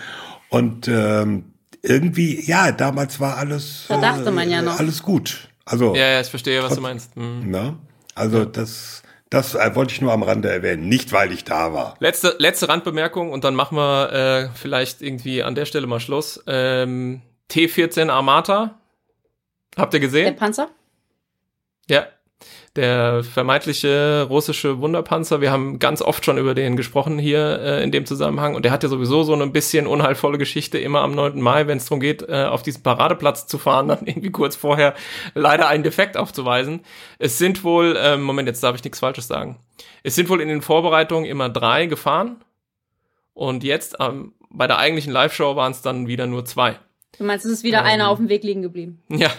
[0.48, 1.53] Und ähm,
[1.84, 4.78] irgendwie, ja, damals war alles, Da dachte man ja noch.
[4.78, 5.48] alles gut.
[5.64, 7.14] Also, Ja, ja, ich verstehe, was du meinst.
[7.16, 7.50] Hm.
[7.50, 7.76] ne?
[8.14, 10.88] also das, das äh, wollte ich nur am Rande erwähnen.
[10.88, 11.96] Nicht, weil ich da war.
[12.00, 16.42] Letzte, letzte Randbemerkung und dann machen wir äh, vielleicht irgendwie an der Stelle mal Schluss.
[16.46, 18.78] Ähm, T14 Armata.
[19.76, 20.36] Habt ihr Der gesehen?
[20.36, 20.68] Panzer?
[21.88, 22.06] Ja.
[22.76, 25.40] Der vermeintliche russische Wunderpanzer.
[25.40, 28.56] Wir haben ganz oft schon über den gesprochen hier äh, in dem Zusammenhang.
[28.56, 31.40] Und der hat ja sowieso so eine bisschen unheilvolle Geschichte immer am 9.
[31.40, 34.94] Mai, wenn es darum geht, äh, auf diesen Paradeplatz zu fahren, dann irgendwie kurz vorher
[35.34, 36.80] leider einen Defekt aufzuweisen.
[37.20, 39.60] Es sind wohl, ähm, Moment, jetzt darf ich nichts Falsches sagen.
[40.02, 42.42] Es sind wohl in den Vorbereitungen immer drei gefahren.
[43.34, 46.76] Und jetzt ähm, bei der eigentlichen Live-Show waren es dann wieder nur zwei.
[47.18, 47.84] Du meinst, es ist wieder Ähm.
[47.86, 49.00] einer auf dem Weg liegen geblieben?
[49.08, 49.30] Ja,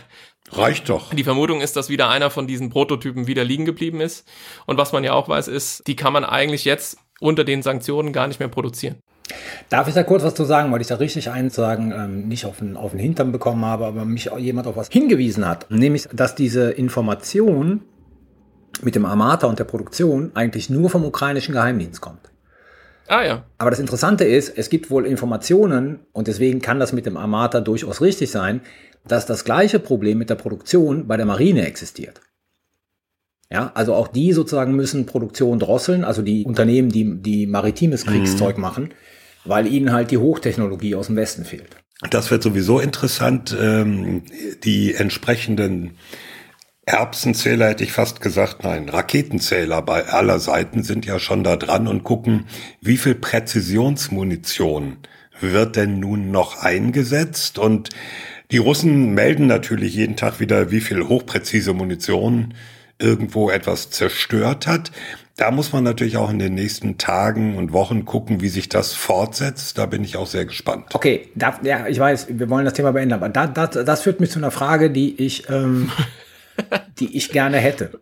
[0.57, 1.13] Reicht doch.
[1.13, 4.27] die Vermutung ist, dass wieder einer von diesen Prototypen wieder liegen geblieben ist.
[4.65, 8.13] Und was man ja auch weiß, ist, die kann man eigentlich jetzt unter den Sanktionen
[8.13, 8.97] gar nicht mehr produzieren.
[9.69, 12.45] Darf ich da kurz was zu sagen, weil ich da richtig eins sagen, ähm, nicht
[12.45, 15.69] auf den, auf den Hintern bekommen habe, aber mich auch jemand auf was hingewiesen hat.
[15.71, 17.81] Nämlich, dass diese Information
[18.81, 22.19] mit dem Armata und der Produktion eigentlich nur vom ukrainischen Geheimdienst kommt.
[23.07, 23.45] Ah ja.
[23.57, 27.61] Aber das Interessante ist, es gibt wohl Informationen, und deswegen kann das mit dem Armata
[27.61, 28.61] durchaus richtig sein,
[29.07, 32.21] dass das gleiche Problem mit der Produktion bei der Marine existiert.
[33.51, 38.57] Ja, also auch die sozusagen müssen Produktion drosseln, also die Unternehmen, die, die maritimes Kriegszeug
[38.57, 38.89] machen,
[39.45, 41.69] weil ihnen halt die Hochtechnologie aus dem Westen fehlt.
[42.09, 44.23] Das wird sowieso interessant, ähm,
[44.63, 45.91] die entsprechenden
[46.85, 51.87] Erbsenzähler hätte ich fast gesagt, nein, Raketenzähler bei aller Seiten sind ja schon da dran
[51.87, 52.45] und gucken,
[52.79, 54.97] wie viel Präzisionsmunition
[55.41, 57.89] wird denn nun noch eingesetzt und
[58.51, 62.53] die Russen melden natürlich jeden Tag wieder, wie viel hochpräzise Munition
[62.99, 64.91] irgendwo etwas zerstört hat.
[65.37, 68.93] Da muss man natürlich auch in den nächsten Tagen und Wochen gucken, wie sich das
[68.93, 69.77] fortsetzt.
[69.77, 70.85] Da bin ich auch sehr gespannt.
[70.93, 74.21] Okay, da, ja, ich weiß, wir wollen das Thema beenden, aber da, das, das führt
[74.21, 75.91] mich zu einer Frage, die ich, ähm,
[76.99, 78.01] die ich gerne hätte.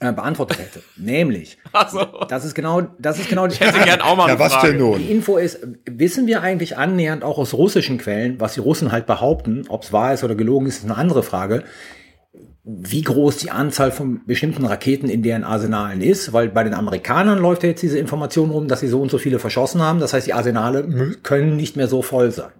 [0.00, 0.82] Äh, beantwortet hätte.
[0.96, 4.34] Nämlich, Also, das ist genau, das ist genau die ich hätte gern auch mal Ja,
[4.34, 4.68] eine was Frage.
[4.72, 4.98] denn nun?
[4.98, 9.06] Die Info ist, wissen wir eigentlich annähernd auch aus russischen Quellen, was die Russen halt
[9.06, 11.62] behaupten, ob es wahr ist oder gelogen ist, ist eine andere Frage,
[12.64, 17.38] wie groß die Anzahl von bestimmten Raketen in deren Arsenalen ist, weil bei den Amerikanern
[17.38, 20.00] läuft ja jetzt diese Information rum, dass sie so und so viele verschossen haben.
[20.00, 22.50] Das heißt, die Arsenale mü- können nicht mehr so voll sein.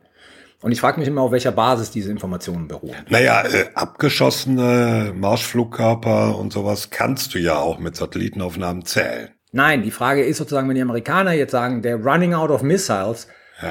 [0.60, 2.96] Und ich frage mich immer, auf welcher Basis diese Informationen beruhen.
[3.08, 9.28] Naja, äh, abgeschossene Marschflugkörper und sowas kannst du ja auch mit Satellitenaufnahmen zählen.
[9.52, 13.28] Nein, die Frage ist sozusagen, wenn die Amerikaner jetzt sagen, they're running out of missiles,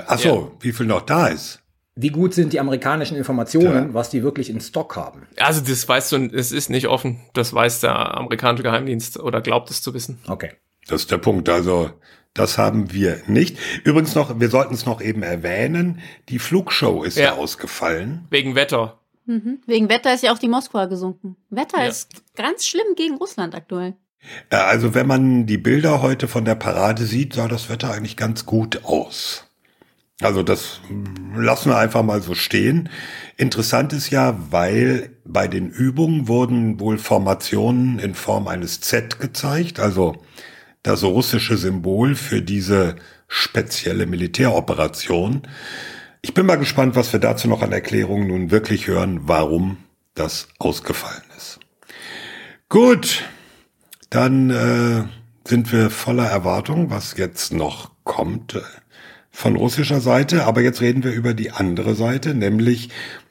[0.08, 1.60] Ach so, wie viel noch da ist?
[2.00, 3.94] wie gut sind die amerikanischen Informationen, Ja.
[3.94, 5.28] was die wirklich in Stock haben?
[5.38, 7.22] Also, das weißt du, es ist nicht offen.
[7.34, 10.20] Das weiß der amerikanische Geheimdienst oder glaubt es zu wissen.
[10.28, 10.52] Okay.
[10.88, 11.50] Das ist der Punkt.
[11.50, 11.90] Also,
[12.38, 13.58] das haben wir nicht.
[13.84, 17.34] Übrigens noch, wir sollten es noch eben erwähnen, die Flugshow ist ja, Ja.
[17.36, 18.26] ausgefallen.
[18.30, 19.00] Wegen Wetter.
[19.26, 19.60] Mhm.
[19.66, 21.36] Wegen Wetter ist ja auch die Moskwa gesunken.
[21.50, 21.90] Wetter Ja.
[21.90, 23.96] ist ganz schlimm gegen Russland aktuell.
[24.50, 28.18] Äh, Also, wenn man die Bilder heute von der Parade sieht, sah das Wetter eigentlich
[28.18, 29.44] ganz gut aus.
[30.20, 30.82] Also das
[31.36, 32.90] lassen wir einfach mal so stehen.
[33.38, 39.80] Interessant ist ja, weil bei den Übungen wurden wohl Formationen in Form eines Z gezeigt,
[39.80, 40.16] also
[40.88, 42.96] das russische Symbol für diese
[43.28, 45.42] spezielle Militäroperation.
[46.22, 49.78] Ich bin mal gespannt, was wir dazu noch an Erklärungen nun wirklich hören, warum
[50.14, 51.60] das ausgefallen ist.
[52.70, 53.24] Gut,
[54.10, 55.04] dann äh,
[55.48, 58.62] sind wir voller Erwartung, was jetzt noch kommt äh,
[59.30, 60.46] von russischer Seite.
[60.46, 62.90] Aber jetzt reden wir über die andere Seite, nämlich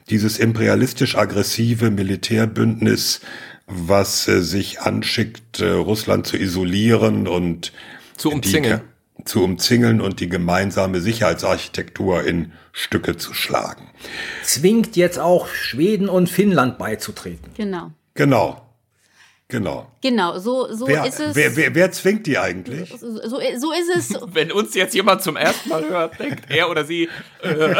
[0.09, 3.21] dieses imperialistisch-aggressive Militärbündnis,
[3.67, 7.73] was äh, sich anschickt, äh, Russland zu isolieren und
[8.15, 8.81] Zu umzingeln.
[9.19, 13.89] Die, zu umzingeln und die gemeinsame Sicherheitsarchitektur in Stücke zu schlagen.
[14.43, 17.51] Zwingt jetzt auch Schweden und Finnland beizutreten.
[17.55, 17.91] Genau.
[18.13, 18.63] Genau.
[19.49, 19.89] Genau.
[20.01, 21.33] Genau, so, so Wer, ist es.
[21.33, 22.89] wer, wer, wer zwingt die eigentlich?
[22.89, 24.13] so, so, so ist es.
[24.33, 27.07] Wenn uns jetzt jemand zum ersten Mal hört, denkt er oder sie,
[27.41, 27.49] äh,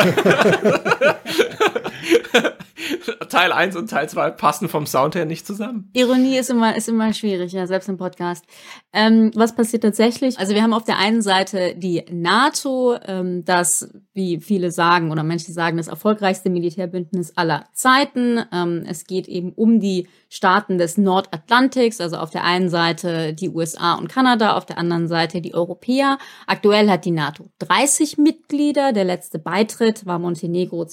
[3.30, 5.90] Teil 1 und Teil 2 passen vom Sound her nicht zusammen.
[5.94, 8.46] Ironie ist immer, ist immer schwierig, ja, selbst im Podcast.
[8.94, 10.40] Ähm, was passiert tatsächlich?
[10.40, 15.24] Also wir haben auf der einen Seite die NATO, ähm, das, wie viele sagen oder
[15.24, 18.44] manche sagen, das erfolgreichste Militärbündnis aller Zeiten.
[18.52, 23.50] Ähm, es geht eben um die Staaten des Nordatlantiks, also auf der einen Seite die
[23.50, 26.18] USA und Kanada, auf der anderen Seite die Europäer.
[26.46, 28.94] Aktuell hat die NATO 30 Mitglieder.
[28.94, 30.86] Der letzte Beitritt war Montenegro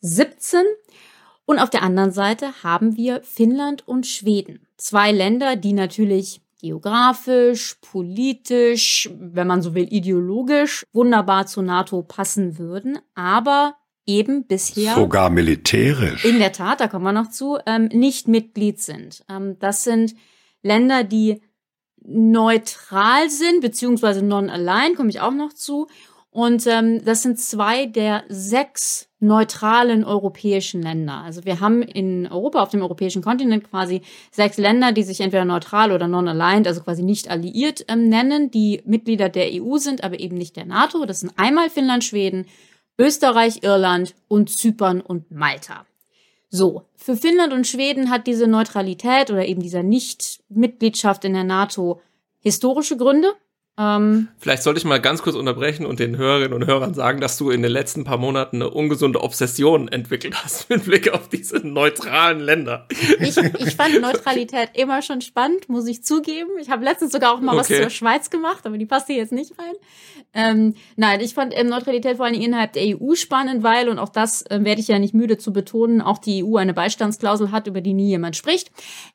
[0.00, 0.60] 2017.
[1.44, 4.66] Und auf der anderen Seite haben wir Finnland und Schweden.
[4.76, 12.58] Zwei Länder, die natürlich geografisch, politisch, wenn man so will, ideologisch wunderbar zur NATO passen
[12.58, 16.24] würden, aber eben bisher Sogar militärisch.
[16.24, 19.24] in der Tat, da kommen wir noch zu, ähm, nicht Mitglied sind.
[19.28, 20.14] Ähm, das sind
[20.62, 21.40] Länder, die
[22.02, 25.86] neutral sind, beziehungsweise non-aligned, komme ich auch noch zu.
[26.30, 31.22] Und ähm, das sind zwei der sechs neutralen europäischen Länder.
[31.24, 35.44] Also wir haben in Europa, auf dem europäischen Kontinent quasi sechs Länder, die sich entweder
[35.44, 40.20] neutral oder non-aligned, also quasi nicht alliiert ähm, nennen, die Mitglieder der EU sind, aber
[40.20, 41.04] eben nicht der NATO.
[41.04, 42.46] Das sind einmal Finnland, Schweden,
[42.96, 45.84] Österreich, Irland und Zypern und Malta.
[46.50, 52.00] So, für Finnland und Schweden hat diese Neutralität oder eben dieser Nicht-Mitgliedschaft in der NATO
[52.40, 53.32] historische Gründe.
[53.78, 57.38] Ähm, Vielleicht sollte ich mal ganz kurz unterbrechen und den Hörerinnen und Hörern sagen, dass
[57.38, 61.58] du in den letzten paar Monaten eine ungesunde Obsession entwickelt hast mit Blick auf diese
[61.66, 62.86] neutralen Länder.
[63.20, 66.50] ich, ich fand Neutralität immer schon spannend, muss ich zugeben.
[66.60, 67.82] Ich habe letztens sogar auch mal was Okay.
[67.82, 69.74] zur Schweiz gemacht, aber die passt hier jetzt nicht rein.
[70.34, 74.08] Ähm, nein, ich fand ähm, Neutralität vor allem innerhalb der EU spannend, weil, und auch
[74.08, 77.66] das ähm, werde ich ja nicht müde zu betonen, auch die EU eine Beistandsklausel hat,
[77.66, 78.70] über die nie jemand spricht.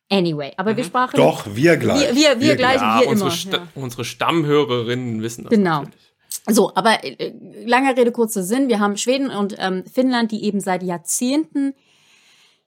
[0.09, 1.17] Anyway, aber wir sprachen.
[1.17, 2.09] Doch, wir gleich.
[2.09, 3.35] Wir, wir, wir, gleich Ja, wir unsere, immer.
[3.35, 3.67] Sta ja.
[3.75, 5.83] unsere Stammhörerinnen wissen das Genau.
[5.83, 6.13] natürlich.
[6.47, 7.33] So, aber äh,
[7.65, 8.67] langer Rede, kurzer Sinn.
[8.67, 11.73] Wir haben Schweden und ähm, Finnland, die eben seit Jahrzehnten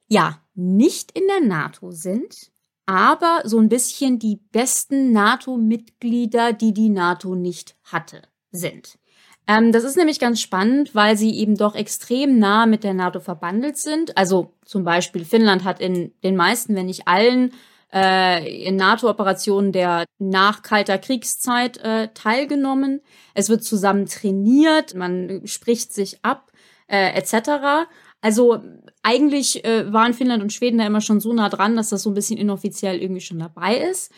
[0.09, 2.51] ja nicht in der NATO sind,
[2.87, 8.99] aber so ein bisschen die besten NATO-Mitglieder, die die NATO nicht hatte, sind.
[9.48, 13.20] Ähm, das ist nämlich ganz spannend, weil sie eben doch extrem nah mit der NATO
[13.20, 14.16] verbandelt sind.
[14.16, 17.52] Also zum Beispiel Finnland hat in den meisten, wenn nicht allen,
[17.92, 23.00] äh, in NATO-Operationen der nach Kalter Kriegszeit äh, teilgenommen.
[23.35, 26.50] Es wird zusammen trainiert, man spricht sich ab,
[26.88, 27.87] äh, etc.
[28.20, 28.61] Also
[29.02, 32.11] eigentlich äh, waren Finnland und Schweden da immer schon so nah dran, dass das so
[32.11, 34.11] ein bisschen inoffiziell irgendwie schon dabei ist.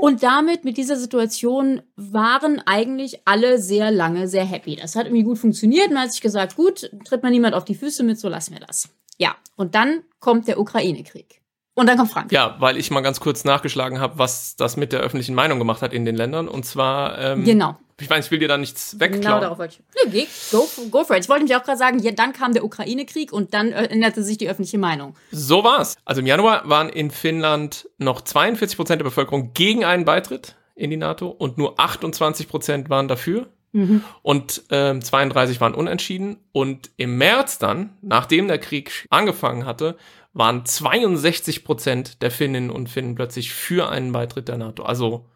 [0.00, 4.76] Und damit, mit dieser Situation, waren eigentlich alle sehr lange sehr happy.
[4.76, 5.90] Das hat irgendwie gut funktioniert.
[5.90, 8.60] Man hat sich gesagt, gut, tritt mal niemand auf die Füße mit, so lassen wir
[8.60, 8.88] das.
[9.18, 11.40] Ja, und dann kommt der Ukraine-Krieg.
[11.74, 12.30] Und dann kommt Frank.
[12.30, 15.82] Ja, weil ich mal ganz kurz nachgeschlagen habe, was das mit der öffentlichen Meinung gemacht
[15.82, 16.48] hat in den Ländern.
[16.48, 17.18] Und zwar.
[17.18, 17.76] Ähm, genau.
[18.00, 19.22] Ich meine, ich will dir da nichts wegklauen.
[19.22, 20.12] Genau darauf wollte ich.
[20.12, 21.24] Nee, go, go for it.
[21.24, 24.36] Ich wollte mich auch gerade sagen, ja, dann kam der Ukraine-Krieg und dann änderte sich
[24.36, 25.14] die öffentliche Meinung.
[25.30, 25.96] So war's.
[26.04, 30.90] Also im Januar waren in Finnland noch 42 Prozent der Bevölkerung gegen einen Beitritt in
[30.90, 33.46] die NATO und nur 28 Prozent waren dafür.
[33.70, 34.02] Mhm.
[34.22, 36.38] Und ähm, 32 waren unentschieden.
[36.52, 39.96] Und im März dann, nachdem der Krieg angefangen hatte,
[40.34, 44.82] waren 62 Prozent der Finninnen und Finnen plötzlich für einen Beitritt der NATO.
[44.82, 45.30] Also,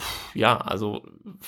[0.00, 1.02] pff, ja, also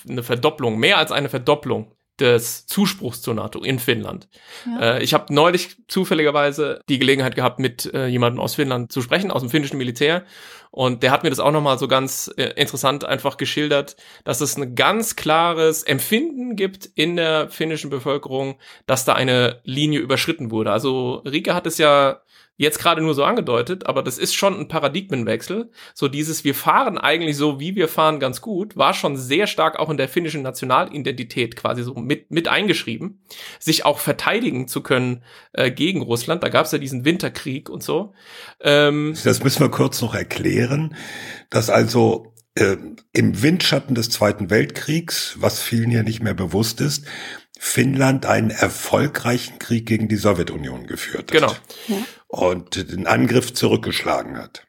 [0.08, 4.28] eine Verdopplung, mehr als eine Verdopplung des Zuspruchs zur NATO in Finnland.
[4.66, 4.96] Ja.
[4.96, 9.30] Äh, ich habe neulich zufälligerweise die Gelegenheit gehabt, mit äh, jemandem aus Finnland zu sprechen,
[9.30, 10.24] aus dem finnischen Militär.
[10.70, 14.56] Und der hat mir das auch nochmal so ganz äh, interessant einfach geschildert, dass es
[14.56, 20.70] ein ganz klares Empfinden gibt in der finnischen Bevölkerung, dass da eine Linie überschritten wurde.
[20.70, 22.20] Also Rike hat es ja
[22.60, 25.70] jetzt gerade nur so angedeutet, aber das ist schon ein Paradigmenwechsel.
[25.94, 29.78] So dieses, wir fahren eigentlich so, wie wir fahren, ganz gut, war schon sehr stark
[29.78, 33.22] auch in der finnischen Nationalidentität quasi so mit, mit eingeschrieben,
[33.58, 36.42] sich auch verteidigen zu können äh, gegen Russland.
[36.42, 38.12] Da gab es ja diesen Winterkrieg und so.
[38.60, 40.59] Ähm, das müssen wir kurz noch erklären,
[41.50, 42.76] dass also äh,
[43.12, 47.06] im Windschatten des Zweiten Weltkriegs, was vielen ja nicht mehr bewusst ist,
[47.58, 51.32] Finnland einen erfolgreichen Krieg gegen die Sowjetunion geführt hat.
[51.32, 51.52] Genau.
[51.88, 52.06] Ja.
[52.26, 54.66] Und den Angriff zurückgeschlagen hat.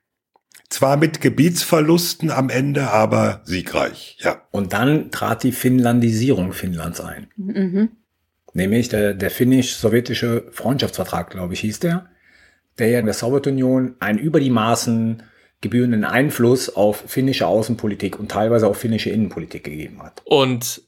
[0.69, 4.41] Zwar mit Gebietsverlusten am Ende, aber siegreich, ja.
[4.51, 7.27] Und dann trat die Finnlandisierung Finnlands ein.
[7.36, 7.89] Mhm.
[8.54, 12.10] Nämlich der, der finnisch-sowjetische Freundschaftsvertrag, glaube ich, hieß der,
[12.77, 15.23] der ja in der Sowjetunion einen über die Maßen
[15.62, 20.21] gebührenden Einfluss auf finnische Außenpolitik und teilweise auch finnische Innenpolitik gegeben hat.
[20.26, 20.82] Und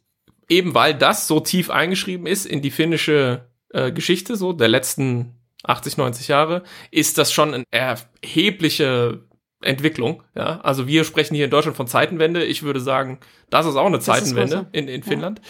[0.50, 5.36] eben weil das so tief eingeschrieben ist in die finnische äh, Geschichte, so der letzten
[5.64, 9.22] 80, 90 Jahre, ist das schon eine erhebliche
[9.62, 10.24] Entwicklung.
[10.36, 12.44] Ja, also wir sprechen hier in Deutschland von Zeitenwende.
[12.44, 15.40] Ich würde sagen, das ist auch eine das Zeitenwende in, in Finnland.
[15.40, 15.46] Ja.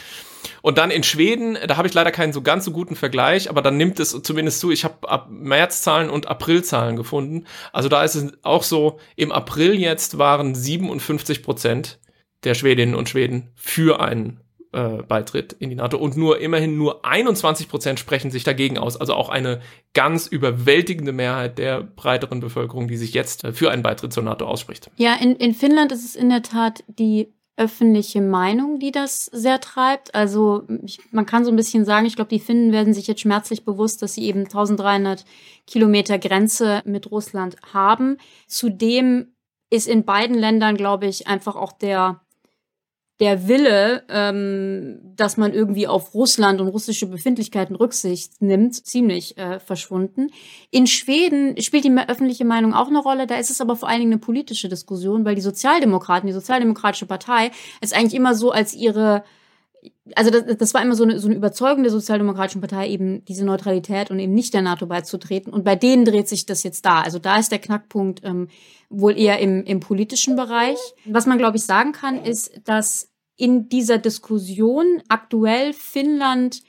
[0.64, 3.62] Und dann in Schweden, da habe ich leider keinen so ganz so guten Vergleich, aber
[3.62, 4.72] dann nimmt es zumindest zu.
[4.72, 7.46] Ich habe ab Märzahlen und Aprilzahlen gefunden.
[7.74, 12.00] Also da ist es auch so, im April jetzt waren 57 Prozent
[12.46, 14.40] der Schwedinnen und Schweden für einen
[14.72, 18.96] äh, Beitritt in die NATO und nur immerhin nur 21 Prozent sprechen sich dagegen aus.
[18.96, 19.60] Also auch eine
[19.94, 24.46] ganz überwältigende Mehrheit der breiteren Bevölkerung, die sich jetzt äh, für einen Beitritt zur NATO
[24.46, 24.90] ausspricht.
[24.96, 29.60] Ja, in, in Finnland ist es in der Tat die öffentliche Meinung, die das sehr
[29.60, 30.16] treibt.
[30.16, 33.22] Also ich, man kann so ein bisschen sagen, ich glaube, die Finnen werden sich jetzt
[33.22, 35.24] schmerzlich bewusst, dass sie eben 1300
[35.68, 38.18] Kilometer Grenze mit Russland haben.
[38.48, 39.36] Zudem
[39.70, 42.23] ist in beiden Ländern, glaube ich, einfach auch der
[43.24, 49.62] der Wille, ähm, dass man irgendwie auf Russland und russische Befindlichkeiten Rücksicht nimmt, ziemlich äh,
[49.62, 50.28] verschwunden.
[50.72, 53.26] In Schweden spielt die öffentliche Meinung auch eine Rolle.
[53.26, 57.06] Da ist es aber vor allen Dingen eine politische Diskussion, weil die Sozialdemokraten, die Sozialdemokratische
[57.06, 59.24] Partei, ist eigentlich immer so als ihre
[60.16, 63.46] also das, das war immer so eine, so eine Überzeugung der Sozialdemokratischen Partei, eben diese
[63.46, 65.52] Neutralität und eben nicht der NATO beizutreten.
[65.52, 67.02] Und bei denen dreht sich das jetzt da.
[67.02, 68.48] Also da ist der Knackpunkt ähm,
[68.90, 70.78] wohl eher im, im politischen Bereich.
[71.06, 76.62] Was man, glaube ich, sagen kann, ist, dass in dieser Diskussion aktuell Finnland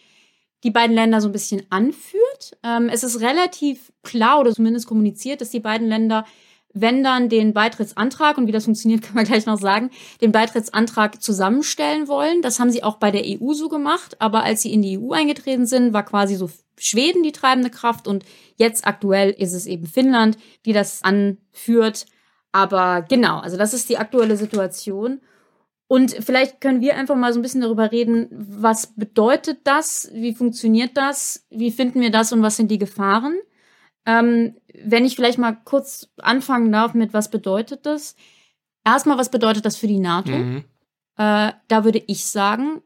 [0.65, 2.57] die beiden Länder so ein bisschen anführt.
[2.63, 6.25] Ähm, es ist relativ klar oder zumindest kommuniziert, dass die beiden Länder,
[6.73, 9.91] wenn dann den Beitrittsantrag, und wie das funktioniert, kann man gleich noch sagen,
[10.23, 12.41] den Beitrittsantrag zusammenstellen wollen.
[12.41, 15.13] Das haben sie auch bei der EU so gemacht, aber als sie in die EU
[15.13, 18.25] eingetreten sind, war quasi so Schweden die treibende Kraft und
[18.57, 22.07] jetzt aktuell ist es eben Finnland, die das anführt.
[22.51, 25.21] Aber genau, also das ist die aktuelle Situation.
[25.95, 30.35] Und vielleicht können wir einfach mal so ein bisschen darüber reden, was bedeutet das, wie
[30.35, 33.39] funktioniert das, wie finden wir das und was sind die Gefahren.
[34.05, 38.17] Ähm, wenn ich vielleicht mal kurz anfangen darf mit, was bedeutet das?
[38.85, 40.33] Erstmal, was bedeutet das für die NATO?
[40.33, 40.65] Mhm.
[41.17, 42.83] Äh, da würde ich sagen,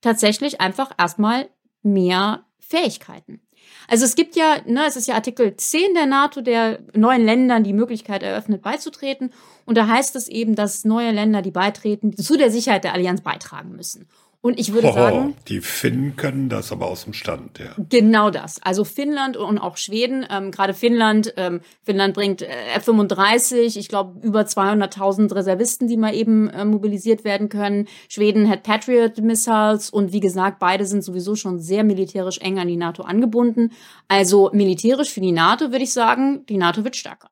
[0.00, 1.48] tatsächlich einfach erstmal
[1.84, 3.40] mehr Fähigkeiten.
[3.88, 7.64] Also es gibt ja, ne, es ist ja Artikel 10 der NATO, der neuen Ländern
[7.64, 9.32] die Möglichkeit eröffnet, beizutreten.
[9.64, 13.20] Und da heißt es eben, dass neue Länder, die beitreten, zu der Sicherheit der Allianz
[13.20, 14.08] beitragen müssen.
[14.40, 17.74] Und ich würde Hoho, sagen, die Finnen können das aber aus dem Stand, ja.
[17.88, 18.62] Genau das.
[18.62, 24.20] Also Finnland und auch Schweden, ähm, gerade Finnland, ähm, Finnland bringt äh, F-35, ich glaube
[24.24, 27.88] über 200.000 Reservisten, die mal eben äh, mobilisiert werden können.
[28.08, 32.68] Schweden hat Patriot Missiles und wie gesagt, beide sind sowieso schon sehr militärisch eng an
[32.68, 33.72] die NATO angebunden.
[34.06, 37.30] Also militärisch für die NATO würde ich sagen, die NATO wird stärker.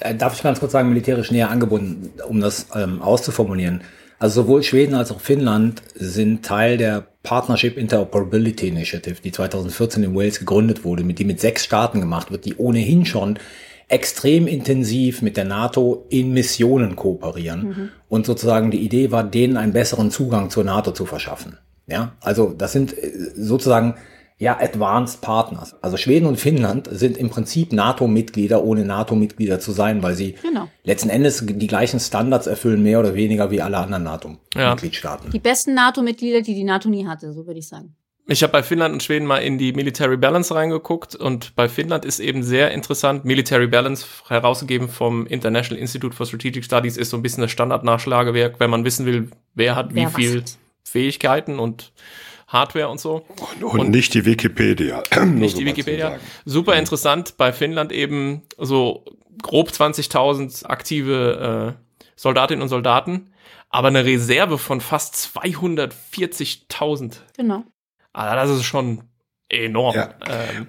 [0.00, 3.82] Äh, Darf ich ganz kurz sagen, militärisch näher angebunden, um das ähm, auszuformulieren?
[4.22, 10.14] Also sowohl Schweden als auch Finnland sind Teil der Partnership Interoperability Initiative, die 2014 in
[10.14, 13.36] Wales gegründet wurde, mit die mit sechs Staaten gemacht wird, die ohnehin schon
[13.88, 17.90] extrem intensiv mit der NATO in Missionen kooperieren.
[18.08, 21.58] Und sozusagen die Idee war, denen einen besseren Zugang zur NATO zu verschaffen.
[21.88, 23.96] Ja, also das sind äh, sozusagen
[24.42, 25.76] ja Advanced Partners.
[25.82, 30.68] Also Schweden und Finnland sind im Prinzip NATO-Mitglieder, ohne NATO-Mitglieder zu sein, weil sie Genau.
[30.82, 35.30] letzten Endes die gleichen Standards erfüllen, mehr oder weniger wie alle anderen NATO-Mitgliedstaaten.
[35.30, 37.94] Die besten NATO-Mitglieder, die die NATO nie hatte, so würde ich sagen.
[38.26, 42.04] Ich habe bei Finnland und Schweden mal in die Military Balance reingeguckt und bei Finnland
[42.04, 47.16] ist eben sehr interessant, Military Balance herausgegeben vom International Institute for Strategic Studies ist so
[47.16, 50.58] ein bisschen das Standardnachschlagewerk, wenn man wissen will, wer hat Wer wie viel hat.
[50.84, 51.92] Fähigkeiten und
[52.52, 53.24] Hardware und so.
[53.60, 55.02] Und, und nicht die Wikipedia.
[55.24, 56.18] Nicht so die Wikipedia.
[56.44, 59.04] Super interessant, bei Finnland eben so
[59.42, 63.32] grob 20.000 aktive äh, Soldatinnen und Soldaten,
[63.70, 67.20] aber eine Reserve von fast 240.000.
[67.36, 67.64] Genau.
[68.12, 69.04] Also das ist schon
[69.48, 69.94] enorm.
[69.94, 70.14] Ja.
[70.28, 70.66] Ähm,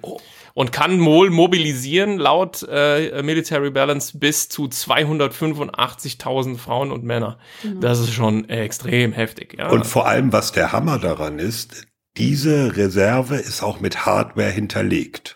[0.54, 7.38] und kann wohl mobilisieren, laut äh, Military Balance, bis zu 285.000 Frauen und Männer.
[7.80, 9.56] Das ist schon extrem heftig.
[9.58, 9.68] Ja.
[9.68, 11.86] Und vor allem, was der Hammer daran ist,
[12.16, 15.34] diese Reserve ist auch mit Hardware hinterlegt.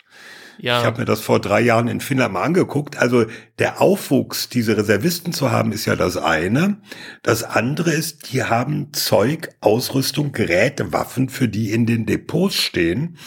[0.57, 0.79] ja.
[0.79, 2.97] Ich habe mir das vor drei Jahren in Finnland mal angeguckt.
[2.97, 3.25] Also
[3.59, 6.77] der Aufwuchs, diese Reservisten zu haben, ist ja das eine.
[7.23, 13.17] Das andere ist, die haben Zeug, Ausrüstung, Geräte, Waffen, für die in den Depots stehen.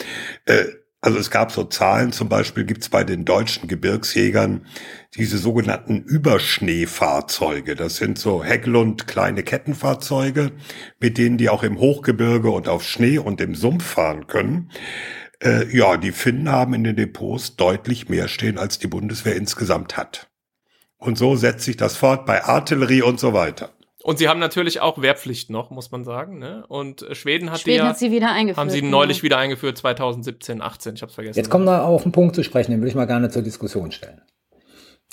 [0.45, 0.63] Äh,
[1.03, 4.65] also es gab so Zahlen, zum Beispiel gibt's bei den deutschen Gebirgsjägern
[5.17, 7.75] diese sogenannten Überschneefahrzeuge.
[7.75, 10.53] Das sind so Hecklund kleine Kettenfahrzeuge,
[11.01, 14.71] mit denen die auch im Hochgebirge und auf Schnee und im Sumpf fahren können.
[15.43, 19.97] Äh, ja, die Finnen haben in den Depots deutlich mehr stehen, als die Bundeswehr insgesamt
[19.97, 20.29] hat.
[20.95, 23.73] Und so setzt sich das fort bei Artillerie und so weiter.
[24.03, 26.37] Und sie haben natürlich auch Wehrpflicht noch, muss man sagen.
[26.37, 26.65] Ne?
[26.67, 28.57] Und äh, Schweden hat die Schweden ja, hat sie wieder eingeführt.
[28.57, 28.97] haben sie genau.
[28.97, 31.37] neulich wieder eingeführt, 2017, 18, ich hab's vergessen.
[31.37, 33.93] Jetzt kommen wir auf einen Punkt zu sprechen, den will ich mal gerne zur Diskussion
[33.93, 34.21] stellen.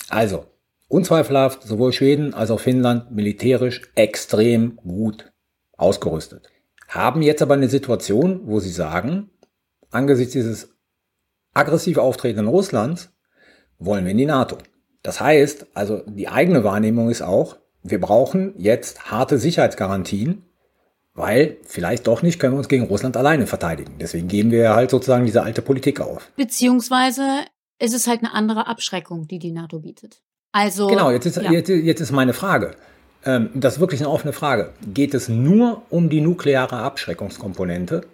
[0.09, 0.45] Also,
[0.89, 5.31] unzweifelhaft, sowohl Schweden als auch Finnland militärisch extrem gut
[5.77, 6.49] ausgerüstet.
[6.89, 9.29] Haben jetzt aber eine Situation, wo sie sagen,
[9.89, 10.75] angesichts dieses
[11.53, 13.13] aggressiv auftretenden Russlands
[13.79, 14.57] wollen wir in die NATO.
[15.01, 20.43] Das heißt, also die eigene Wahrnehmung ist auch, wir brauchen jetzt harte Sicherheitsgarantien,
[21.13, 23.95] weil vielleicht doch nicht können wir uns gegen Russland alleine verteidigen.
[23.99, 26.31] Deswegen geben wir halt sozusagen diese alte Politik auf.
[26.35, 27.45] Beziehungsweise
[27.79, 30.21] es ist halt eine andere Abschreckung, die die NATO bietet.
[30.51, 31.51] Also Genau, jetzt ist, ja.
[31.51, 32.75] jetzt, jetzt ist meine Frage.
[33.25, 34.73] Ähm, das ist wirklich eine offene Frage.
[34.93, 38.05] Geht es nur um die nukleare Abschreckungskomponente?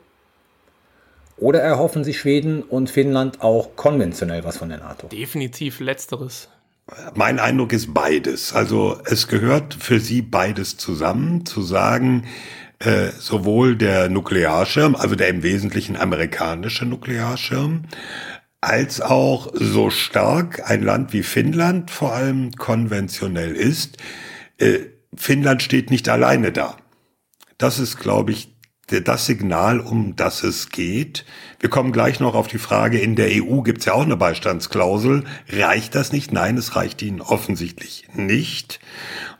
[1.37, 5.07] Oder erhoffen sich Schweden und Finnland auch konventionell was von der NATO?
[5.07, 6.49] Definitiv letzteres.
[7.15, 8.53] Mein Eindruck ist beides.
[8.53, 12.25] Also es gehört für sie beides zusammen, zu sagen,
[12.79, 17.83] äh, sowohl der Nuklearschirm, also der im Wesentlichen amerikanische Nuklearschirm,
[18.61, 23.97] als auch so stark ein Land wie Finnland vor allem konventionell ist.
[24.57, 24.79] Äh,
[25.15, 26.77] Finnland steht nicht alleine da.
[27.57, 28.56] Das ist, glaube ich,
[28.87, 31.25] das Signal, um das es geht.
[31.59, 34.15] Wir kommen gleich noch auf die Frage, in der EU gibt es ja auch eine
[34.15, 35.25] Beistandsklausel.
[35.49, 36.31] Reicht das nicht?
[36.31, 38.79] Nein, es reicht ihnen offensichtlich nicht.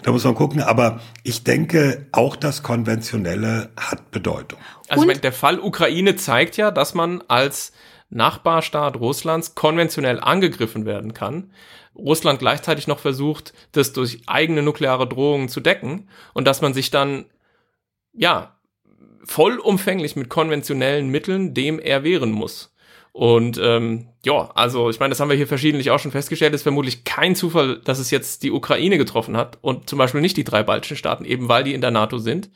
[0.03, 4.59] Da muss man gucken, aber ich denke, auch das Konventionelle hat Bedeutung.
[4.89, 7.71] Also ich meine, der Fall Ukraine zeigt ja, dass man als
[8.09, 11.51] Nachbarstaat Russlands konventionell angegriffen werden kann.
[11.95, 16.91] Russland gleichzeitig noch versucht, das durch eigene nukleare Drohungen zu decken und dass man sich
[16.91, 17.25] dann,
[18.13, 18.56] ja,
[19.27, 22.73] vollumfänglich mit konventionellen Mitteln dem erwehren muss.
[23.11, 26.63] Und ähm, ja, also ich meine, das haben wir hier verschiedentlich auch schon festgestellt, ist
[26.63, 30.43] vermutlich kein Zufall, dass es jetzt die Ukraine getroffen hat und zum Beispiel nicht die
[30.43, 32.49] drei baltischen Staaten, eben weil die in der NATO sind.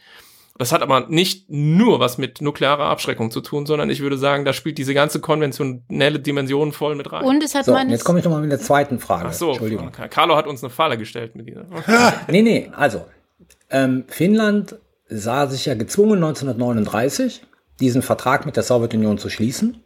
[0.60, 4.46] Das hat aber nicht nur was mit nuklearer Abschreckung zu tun, sondern ich würde sagen,
[4.46, 7.24] da spielt diese ganze konventionelle Dimension voll mit rein.
[7.24, 9.30] Und es hat So, meines jetzt komme ich nochmal mit der zweiten Frage.
[9.30, 9.92] Ach so, Entschuldigung.
[9.92, 11.66] Carlo hat uns eine Falle gestellt mit dieser.
[12.28, 13.06] Nee, nee, also
[13.72, 14.76] ähm, Finnland
[15.12, 17.42] sah sich ja gezwungen 1939
[17.80, 19.84] diesen Vertrag mit der Sowjetunion zu schließen,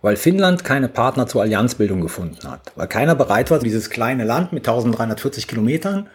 [0.00, 4.52] weil Finnland keine Partner zur Allianzbildung gefunden hat, weil keiner bereit war, dieses kleine Land
[4.52, 6.08] mit 1340 Kilometern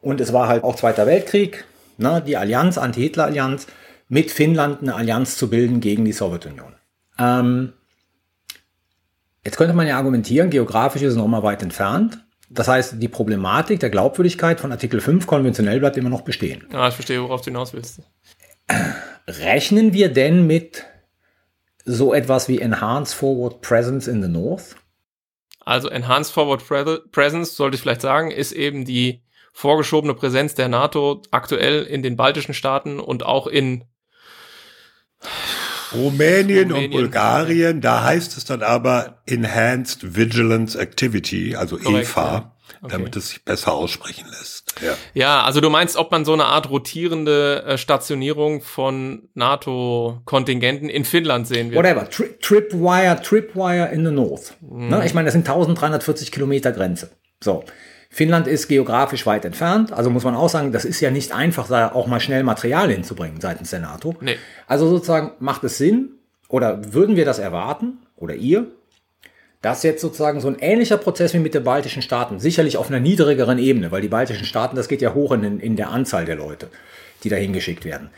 [0.00, 1.64] und es war halt auch Zweiter Weltkrieg,
[1.96, 3.66] ne, die Allianz, Anti-Hitler-Allianz,
[4.08, 6.74] mit Finnland eine Allianz zu bilden gegen die Sowjetunion.
[7.18, 7.72] Ähm,
[9.44, 12.24] jetzt könnte man ja argumentieren, geografisch ist es noch mal weit entfernt.
[12.50, 16.66] Das heißt, die Problematik der Glaubwürdigkeit von Artikel 5 konventionell bleibt immer noch bestehen.
[16.72, 18.00] Ja, ich verstehe, worauf du hinaus willst.
[19.26, 20.84] Rechnen wir denn mit
[21.84, 24.76] so etwas wie Enhanced Forward Presence in the North?
[25.60, 29.22] Also Enhanced Forward Pre Presence, sollte ich vielleicht sagen, ist eben die
[29.52, 33.84] vorgeschobene Präsenz der NATO aktuell in den baltischen Staaten und auch in
[35.92, 36.74] Rumänien, Rumänien.
[36.74, 42.52] und Bulgarien, da heißt es dann aber Enhanced Vigilance Activity, also Korrekt, EFA, ja.
[42.82, 42.92] Okay.
[42.92, 44.74] damit es sich besser aussprechen lässt.
[44.80, 44.94] Ja.
[45.14, 51.04] Ja, also du meinst, ob man so eine Art rotierende äh, Stationierung von NATO-Kontingenten in
[51.04, 51.84] Finnland sehen wird?
[51.84, 52.08] Whatever.
[52.08, 54.54] Tri Tripwire, Tripwire in the North.
[54.60, 55.02] Ne?
[55.04, 57.10] Ich meine, das sind 1340 Kilometer Grenze.
[57.42, 57.64] So.
[58.18, 61.68] Finnland ist geografisch weit entfernt, also muss man auch sagen, das ist ja nicht einfach,
[61.68, 64.16] da auch mal schnell Material hinzubringen seitens der NATO.
[64.20, 64.34] Nee.
[64.66, 66.08] Also sozusagen macht es Sinn
[66.48, 68.66] oder würden wir das erwarten oder ihr,
[69.62, 72.98] dass jetzt sozusagen so ein ähnlicher Prozess wie mit den baltischen Staaten, sicherlich auf einer
[72.98, 76.34] niedrigeren Ebene, weil die baltischen Staaten, das geht ja hoch in, in der Anzahl der
[76.34, 76.70] Leute,
[77.22, 78.10] die da hingeschickt werden,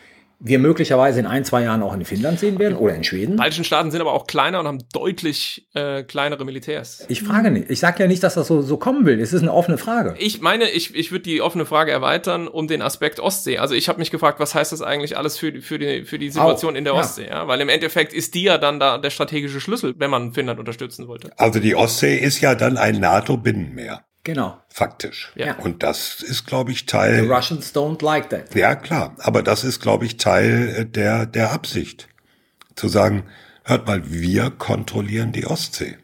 [0.42, 3.36] wir möglicherweise in ein, zwei Jahren auch in Finnland sehen werden oder in Schweden.
[3.36, 7.04] Baltischen Staaten sind aber auch kleiner und haben deutlich äh, kleinere Militärs.
[7.08, 7.70] Ich frage nicht.
[7.70, 9.20] Ich sage ja nicht, dass das so, so kommen will.
[9.20, 10.14] Es ist eine offene Frage.
[10.18, 13.58] Ich meine, ich, ich würde die offene Frage erweitern um den Aspekt Ostsee.
[13.58, 16.18] Also ich habe mich gefragt, was heißt das eigentlich alles für, die- für, die, für
[16.18, 17.00] die Situation Auch, in der ja.
[17.00, 17.26] Ostsee?
[17.28, 17.46] Ja?
[17.46, 21.06] Weil im Endeffekt ist die ja dann da der strategische Schlüssel, wenn man Finnland unterstützen
[21.06, 21.30] wollte.
[21.36, 24.58] Also die Ostsee ist ja dann ein NATO-Binnenmeer, Genau.
[24.68, 25.32] faktisch.
[25.34, 25.56] Ja.
[25.56, 27.32] Und das ist, glaube ich, The Teil.
[27.32, 28.54] Russians don't like that.
[28.54, 29.14] Ja, klar.
[29.18, 32.08] Aber das ist, glaube ich, Teil äh, der, der Absicht.
[32.76, 33.24] Zu sagen,
[33.64, 35.96] hört mal, wir kontrollieren die Ostsee.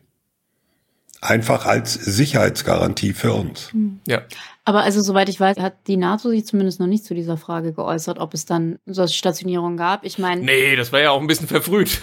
[1.20, 3.70] Einfach als Sicherheitsgarantie für uns.
[4.06, 4.22] Ja.
[4.64, 7.72] Aber also, soweit ich weiß, hat die NATO sich zumindest noch nicht zu dieser Frage
[7.72, 10.04] geäußert, ob es dann solche Stationierungen gab.
[10.04, 12.00] Ich meine, Nee, das wäre ja auch ein bisschen verfrüht.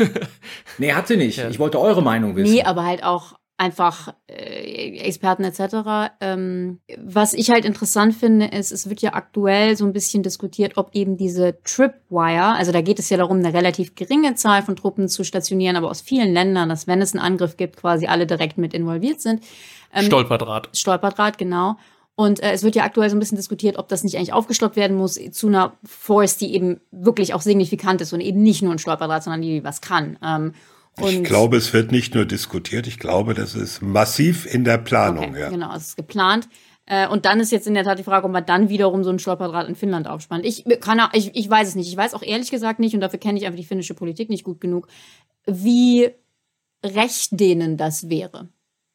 [0.78, 1.38] Nee, hat sie nicht.
[1.40, 2.54] Ich wollte eure Meinung wissen.
[2.54, 6.12] Nee, aber halt auch einfach äh, Experten etc.
[6.22, 10.78] Ähm, was ich halt interessant finde, ist, es wird ja aktuell so ein bisschen diskutiert,
[10.78, 14.76] ob eben diese Tripwire, also da geht es ja darum, eine relativ geringe Zahl von
[14.76, 18.26] Truppen zu stationieren, aber aus vielen Ländern, dass wenn es einen Angriff gibt, quasi alle
[18.26, 19.44] direkt mit involviert sind.
[19.94, 20.70] Ähm, Stolperdraht.
[20.74, 21.76] Stolperdraht, genau.
[22.16, 24.76] Und äh, es wird ja aktuell so ein bisschen diskutiert, ob das nicht eigentlich aufgestockt
[24.76, 28.72] werden muss zu einer Force, die eben wirklich auch signifikant ist und eben nicht nur
[28.72, 30.20] ein Stolperdraht, sondern die was kann.
[30.24, 30.54] Ähm,
[31.00, 34.78] und Ich glaube, es wird nicht nur diskutiert, ich glaube, das ist massiv in der
[34.78, 35.30] Planung.
[35.30, 35.50] Okay, ja.
[35.50, 36.48] genau, es ist geplant.
[36.86, 39.10] Äh, und dann ist jetzt in der Tat die Frage, ob man dann wiederum so
[39.10, 40.46] ein Stolperdraht in Finnland aufspannt.
[40.46, 41.88] Ich kann, ich, ich weiß es nicht.
[41.88, 44.44] Ich weiß auch ehrlich gesagt nicht, und dafür kenne ich einfach die finnische Politik nicht
[44.44, 44.88] gut genug,
[45.46, 46.10] wie
[46.84, 48.50] recht denen das wäre.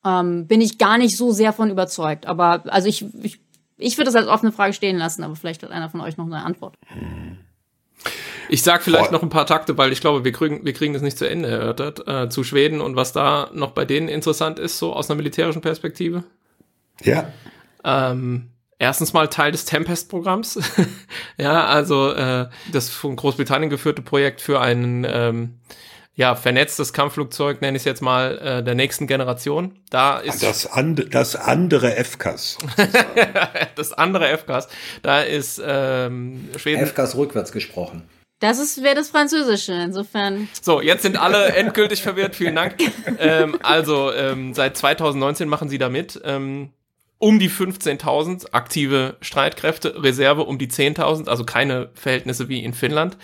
[0.04, 2.26] Ähm, bin ich gar nicht so sehr von überzeugt.
[2.26, 3.40] Aber also ich, ich,
[3.78, 6.26] ich würde das als offene Frage stehen lassen, aber vielleicht hat einer von euch noch
[6.26, 6.76] eine Antwort.
[8.48, 9.12] Ich sag vielleicht Boah.
[9.12, 11.48] noch ein paar Takte, weil ich glaube, wir kriegen, wir kriegen das nicht zu Ende
[11.48, 15.16] erörtert, äh, zu Schweden und was da noch bei denen interessant ist, so aus einer
[15.16, 16.24] militärischen Perspektive.
[17.02, 17.32] ja.
[17.84, 20.58] Ähm, erstens mal Teil des Tempest-Programms.
[21.38, 25.54] ja, also äh, das von Großbritannien geführte Projekt für ein ähm,
[26.18, 29.78] ja, vernetztes Kampfflugzeug, nenne ich es jetzt mal, äh, der nächsten Generation.
[29.90, 32.58] Da ist Das, and, das andere FCAS.
[33.76, 34.66] das andere FCAS,
[35.02, 36.84] da ist ähm, Schweden.
[36.84, 38.02] FKs rückwärts gesprochen.
[38.40, 39.72] Das ist wäre das Französische.
[39.72, 40.48] Insofern.
[40.62, 42.36] So, jetzt sind alle endgültig verwirrt.
[42.36, 42.76] Vielen Dank.
[43.18, 46.20] Ähm, also, ähm, seit 2019 machen sie da mit.
[46.24, 46.70] Ähm,
[47.18, 53.16] um die 15.000 aktive Streitkräfte, Reserve um die 10.000, also keine Verhältnisse wie in Finnland.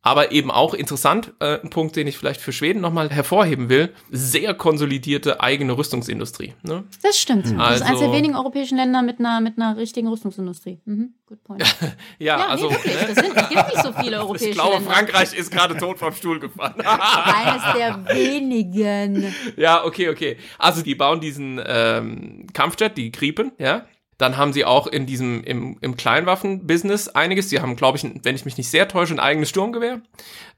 [0.00, 3.92] Aber eben auch interessant, äh, ein Punkt, den ich vielleicht für Schweden nochmal hervorheben will,
[4.10, 6.54] sehr konsolidierte eigene Rüstungsindustrie.
[6.62, 6.84] Ne?
[7.02, 7.46] Das stimmt.
[7.46, 10.80] Das ist eines der Also- wenigen europäischen Länder mit einer, mit einer richtigen Rüstungsindustrie.
[10.84, 11.14] Mhm.
[11.26, 11.62] Good point.
[12.20, 12.94] Ja, Ja, also nee, wirklich.
[12.94, 13.06] ne?
[13.08, 14.90] Das sind, es gibt nicht so viele europäische ich glaube, Länder.
[14.92, 16.74] Frankreich ist gerade tot vom Stuhl gefallen.
[16.80, 19.34] Eines der wenigen.
[19.56, 20.36] Ja, okay, okay.
[20.58, 23.84] Also die bauen diesen ähm, Kampfjet, die Gripen, ja.
[24.18, 27.48] Dann haben sie auch in diesem, im, im Kleinwaffen-Business einiges.
[27.48, 30.02] Sie haben, glaube ich, wenn ich mich nicht sehr täusche, ein eigenes Sturmgewehr.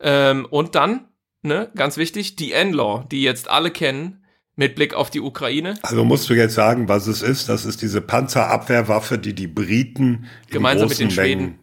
[0.00, 1.08] Ähm, und dann,
[1.42, 4.24] ne, ganz wichtig, die N-Law, die jetzt alle kennen,
[4.56, 5.74] mit Blick auf die Ukraine.
[5.82, 7.48] Also musst du jetzt sagen, was es ist.
[7.48, 11.59] Das ist diese Panzerabwehrwaffe, die die Briten in Gemeinsam mit den Schweden.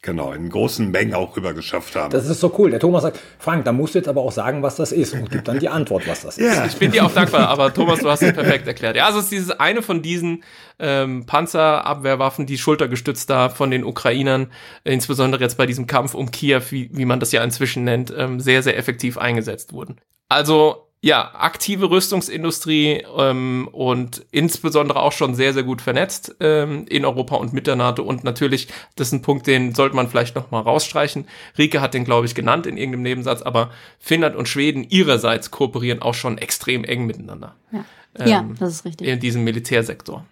[0.00, 2.10] Genau, in großen Mengen auch rüber geschafft haben.
[2.12, 2.70] Das ist so cool.
[2.70, 5.28] Der Thomas sagt, Frank, da musst du jetzt aber auch sagen, was das ist und
[5.28, 6.54] gibt dann die Antwort, was das ist.
[6.54, 8.94] ja, Ich bin dir auch dankbar, aber Thomas, du hast es perfekt erklärt.
[8.96, 10.44] Ja, also es ist dieses eine von diesen
[10.78, 14.52] ähm, Panzerabwehrwaffen, die schultergestützt da von den Ukrainern,
[14.84, 18.14] äh, insbesondere jetzt bei diesem Kampf um Kiew, wie, wie man das ja inzwischen nennt,
[18.16, 19.96] ähm, sehr, sehr effektiv eingesetzt wurden.
[20.28, 27.04] Also ja, aktive Rüstungsindustrie ähm, und insbesondere auch schon sehr, sehr gut vernetzt ähm, in
[27.04, 28.02] Europa und mit der NATO.
[28.02, 31.26] Und natürlich, das ist ein Punkt, den sollte man vielleicht noch mal rausstreichen.
[31.56, 33.70] Rike hat den, glaube ich, genannt in irgendeinem Nebensatz, aber
[34.00, 37.54] Finnland und Schweden ihrerseits kooperieren auch schon extrem eng miteinander.
[37.70, 37.84] Ja,
[38.18, 39.06] Ähm, ja das ist richtig.
[39.06, 40.24] In diesem Militärsektor.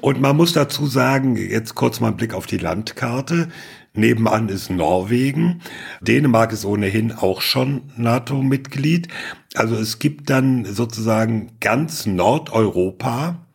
[0.00, 3.48] Und man muss dazu sagen, jetzt kurz mal ein Blick auf die Landkarte.
[3.96, 5.60] Nebenan ist Norwegen.
[6.00, 9.08] Dänemark ist ohnehin auch schon NATO-Mitglied.
[9.54, 13.46] Also es gibt dann sozusagen ganz Nordeuropa,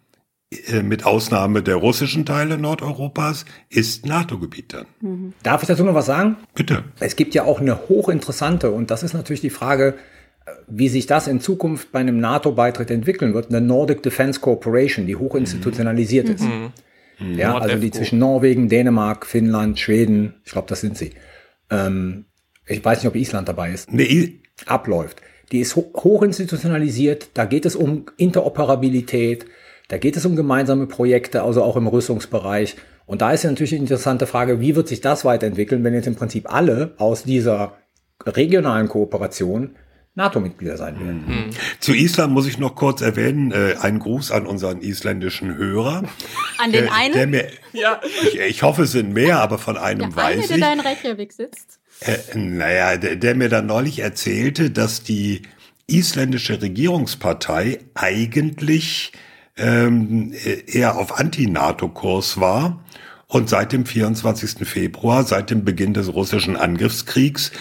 [0.68, 5.34] äh, mit Ausnahme der russischen Teile Nordeuropas, ist NATO-Gebiet dann.
[5.44, 6.36] Darf ich dazu noch was sagen?
[6.56, 6.84] Bitte.
[7.00, 9.96] Es gibt ja auch eine hochinteressante, und das ist natürlich die Frage,
[10.46, 15.06] äh, wie sich das in Zukunft bei einem NATO-Beitritt entwickeln wird, eine Nordic Defense Corporation,
[15.08, 16.44] die hochinstitutionalisiert ist.
[17.36, 21.11] Ja, also die zwischen Norwegen, Dänemark, Finnland, Schweden, ich glaube, das sind sie.
[21.69, 22.26] Ähm,
[22.67, 23.91] ich weiß nicht, ob Island dabei ist.
[23.91, 25.22] Nee, abläuft.
[25.51, 29.45] Die ist ho hochinstitutionalisiert, da geht es um Interoperabilität,
[29.89, 32.78] da geht es um gemeinsame Projekte, also auch im Rüstungsbereich.
[33.05, 36.07] Und da ist ja natürlich eine interessante Frage, wie wird sich das weiterentwickeln, wenn jetzt
[36.07, 37.78] im Prinzip alle aus dieser
[38.26, 39.76] regionalen Kooperation
[40.16, 41.51] NATO-Mitglieder sein werden.
[41.80, 46.03] zu Island muss ich noch kurz erwähnen, äh, ein Gruß an unseren isländischen Hörer.
[46.57, 48.01] An den äh, einen, Der mir, Ja.
[48.24, 50.64] ich, ich hoffe, es sind mehr, aber von einem der eine, weiß der ich.
[50.64, 51.80] da in Reykjavik sitzt.
[52.01, 55.43] Äh, naja, der, der mir dann neulich erzählte, dass die
[55.88, 59.14] isländische Regierungspartei eigentlich
[59.57, 60.34] ähm,
[60.68, 62.84] eher auf Anti-NATO-Kurs war
[63.28, 64.68] und seit dem 24.
[64.68, 67.53] Februar, seit dem Beginn des russischen Angriffskriegs, äh,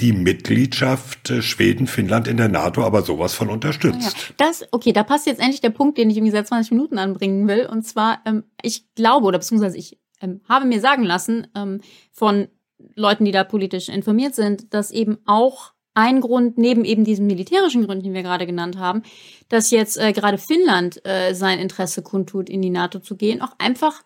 [0.00, 4.34] die Mitgliedschaft äh, Schweden, Finnland in der NATO aber sowas von Ja, unterstützt.
[4.36, 7.48] das, okay, da passt jetzt endlich der Punkt, den ich irgendwie seit 20 Minuten anbringen
[7.48, 7.66] will.
[7.66, 11.80] Und zwar, ähm, ich glaube, oder beziehungsweise ich ähm, habe mir sagen lassen ähm,
[12.12, 12.48] von
[12.94, 17.86] Leuten, die da politisch informiert sind, dass eben auch ein Grund neben eben diesen militärischen
[17.86, 19.02] Gründen, die wir gerade genannt haben,
[19.48, 23.54] dass jetzt äh, gerade Finnland äh, sein Interesse kundtut, in die NATO zu gehen, auch
[23.58, 24.02] einfach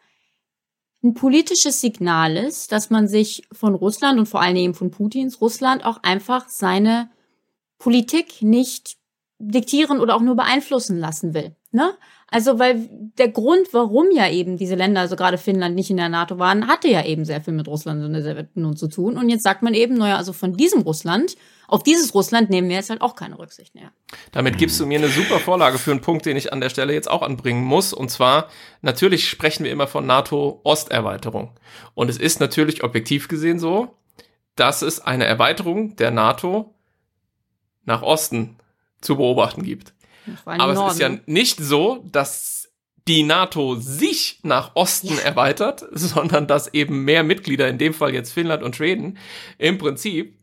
[1.02, 5.40] ein politisches Signal ist, dass man sich von Russland und vor allen Dingen von Putins
[5.40, 7.10] Russland auch einfach seine
[7.78, 8.99] Politik nicht
[9.40, 11.56] diktieren oder auch nur beeinflussen lassen will.
[11.72, 11.92] Ne?
[12.28, 12.88] Also, weil
[13.18, 16.68] der Grund, warum ja eben diese Länder, also gerade Finnland, nicht in der NATO waren,
[16.68, 19.16] hatte ja eben sehr viel mit Russland und der Sowjetunion zu tun.
[19.16, 21.36] Und jetzt sagt man eben, naja, also von diesem Russland,
[21.66, 23.90] auf dieses Russland nehmen wir jetzt halt auch keine Rücksicht mehr.
[24.30, 26.92] Damit gibst du mir eine super Vorlage für einen Punkt, den ich an der Stelle
[26.92, 27.92] jetzt auch anbringen muss.
[27.92, 28.48] Und zwar,
[28.82, 31.50] natürlich sprechen wir immer von NATO-Osterweiterung.
[31.94, 33.96] Und es ist natürlich objektiv gesehen so,
[34.54, 36.74] dass es eine Erweiterung der NATO
[37.84, 38.56] nach Osten
[39.00, 39.94] zu beobachten gibt.
[40.44, 42.68] Aber es Norden, ist ja nicht so, dass
[43.08, 48.32] die NATO sich nach Osten erweitert, sondern dass eben mehr Mitglieder, in dem Fall jetzt
[48.32, 49.18] Finnland und Schweden,
[49.58, 50.38] im Prinzip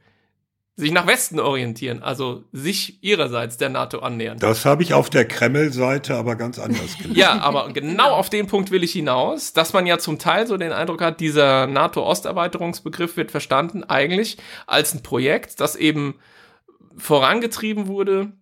[0.79, 4.37] sich nach Westen orientieren, also sich ihrerseits der NATO annähern.
[4.37, 7.15] Das habe ich auf der Kreml-Seite aber ganz anders gelesen.
[7.15, 10.55] Ja, aber genau auf den Punkt will ich hinaus, dass man ja zum Teil so
[10.55, 14.37] den Eindruck hat, dieser NATO-Osterweiterungsbegriff wird verstanden eigentlich
[14.67, 16.19] als ein Projekt, das eben
[16.95, 18.33] vorangetrieben wurde,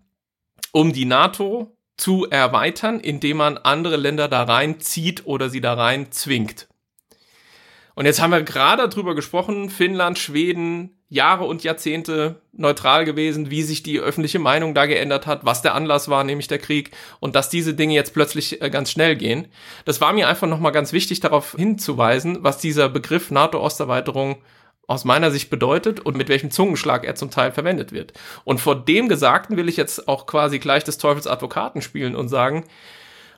[0.76, 6.12] um die NATO zu erweitern, indem man andere Länder da reinzieht oder sie da rein
[6.12, 6.68] zwingt.
[7.96, 13.64] Und jetzt haben wir gerade darüber gesprochen, Finnland, Schweden, Jahre und Jahrzehnte neutral gewesen, wie
[13.64, 17.38] sich die öffentliche Meinung da geändert hat, was der Anlass war, nämlich der Krieg, und
[17.38, 19.48] dass diese Dinge jetzt plötzlich äh, ganz schnell gehen.
[19.86, 24.42] Das war mir einfach nochmal ganz wichtig, darauf hinzuweisen, was dieser Begriff NATO-Osterweiterung
[24.88, 28.14] aus meiner Sicht bedeutet und mit welchem Zungenschlag er zum Teil verwendet wird.
[28.44, 32.28] Und vor dem Gesagten will ich jetzt auch quasi gleich des Teufels Advokaten spielen und
[32.28, 32.66] sagen,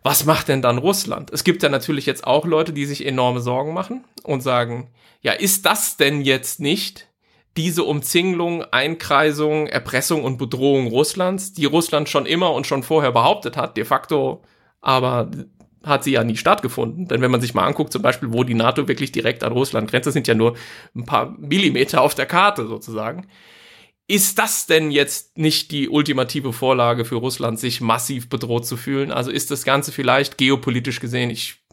[0.04, 1.32] was macht denn dann Russland?
[1.32, 4.90] Es gibt ja natürlich jetzt auch Leute, die sich enorme Sorgen machen und sagen,
[5.22, 7.08] ja, ist das denn jetzt nicht
[7.58, 13.58] diese Umzingelung, Einkreisung, Erpressung und Bedrohung Russlands, die Russland schon immer und schon vorher behauptet
[13.58, 14.44] hat, de facto
[14.80, 15.30] aber
[15.88, 17.08] hat sie ja nie stattgefunden.
[17.08, 19.90] Denn wenn man sich mal anguckt, zum Beispiel, wo die NATO wirklich direkt an Russland
[19.90, 20.56] grenzt, das sind ja nur
[20.96, 23.28] ein paar Millimeter auf der Karte sozusagen.
[24.08, 29.12] Ist das denn jetzt nicht die ultimative Vorlage für Russland, sich massiv bedroht zu fühlen?
[29.12, 31.67] Also ist das Ganze vielleicht geopolitisch gesehen, ich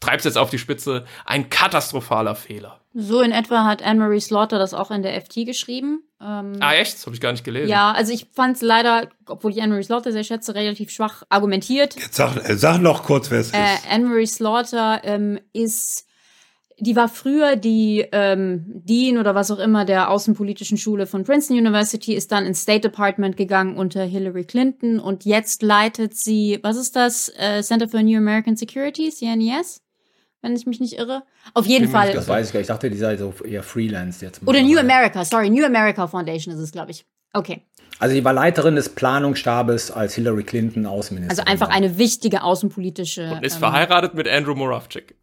[0.00, 2.80] treib's jetzt auf die Spitze, ein katastrophaler Fehler?
[2.98, 6.02] So in etwa hat Anne-Marie Slaughter das auch in der FT geschrieben.
[6.18, 6.94] Ähm, Ah, echt?
[6.94, 7.68] Das habe ich gar nicht gelesen.
[7.68, 11.94] ja, also ich fand es leider, obwohl ich Anne-Marie Slaughter sehr schätze, relativ schwach argumentiert.
[11.96, 13.90] Jetzt sag, äh, sag noch kurz, wer es Äh, ist.
[13.90, 16.06] Anne-Marie Slaughter ähm, ist,
[16.78, 21.58] die war früher die ähm, Dean oder was auch immer der außenpolitischen Schule von Princeton
[21.58, 26.78] University, ist dann ins State Department gegangen unter Hillary Clinton und jetzt leitet sie, was
[26.78, 29.82] ist das, äh, Center for New American Security, CNES,
[30.42, 31.22] wenn ich mich nicht irre.
[31.54, 32.12] Auf jeden Fall.
[32.12, 32.64] Das weiß ich gar nicht.
[32.64, 34.40] Ich dachte, die sei so eher Freelance jetzt.
[34.46, 37.04] Oder New America, sorry, New America Foundation ist es, glaube ich.
[37.32, 37.62] Okay.
[37.98, 41.74] Also sie war Leiterin des Planungsstabes, als Hillary Clinton Außenministerin Also einfach war.
[41.74, 43.32] eine wichtige außenpolitische.
[43.32, 45.16] Und ist ähm, verheiratet mit Andrew Moravcik.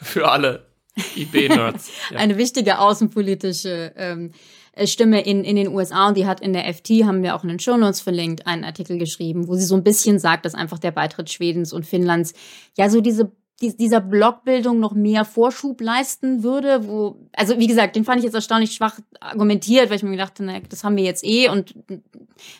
[0.00, 0.66] Für alle
[1.14, 1.90] IB-Nerds.
[2.10, 2.18] Ja.
[2.18, 4.32] eine wichtige außenpolitische ähm,
[4.72, 7.42] äh, Stimme in, in den USA und die hat in der FT, haben wir auch
[7.42, 10.78] in den Shownotes verlinkt, einen Artikel geschrieben, wo sie so ein bisschen sagt, dass einfach
[10.78, 12.32] der Beitritt Schwedens und Finnlands
[12.76, 17.96] ja so diese die, dieser Blockbildung noch mehr Vorschub leisten würde, wo, also wie gesagt,
[17.96, 21.04] den fand ich jetzt erstaunlich schwach argumentiert, weil ich mir gedacht habe, das haben wir
[21.04, 21.74] jetzt eh und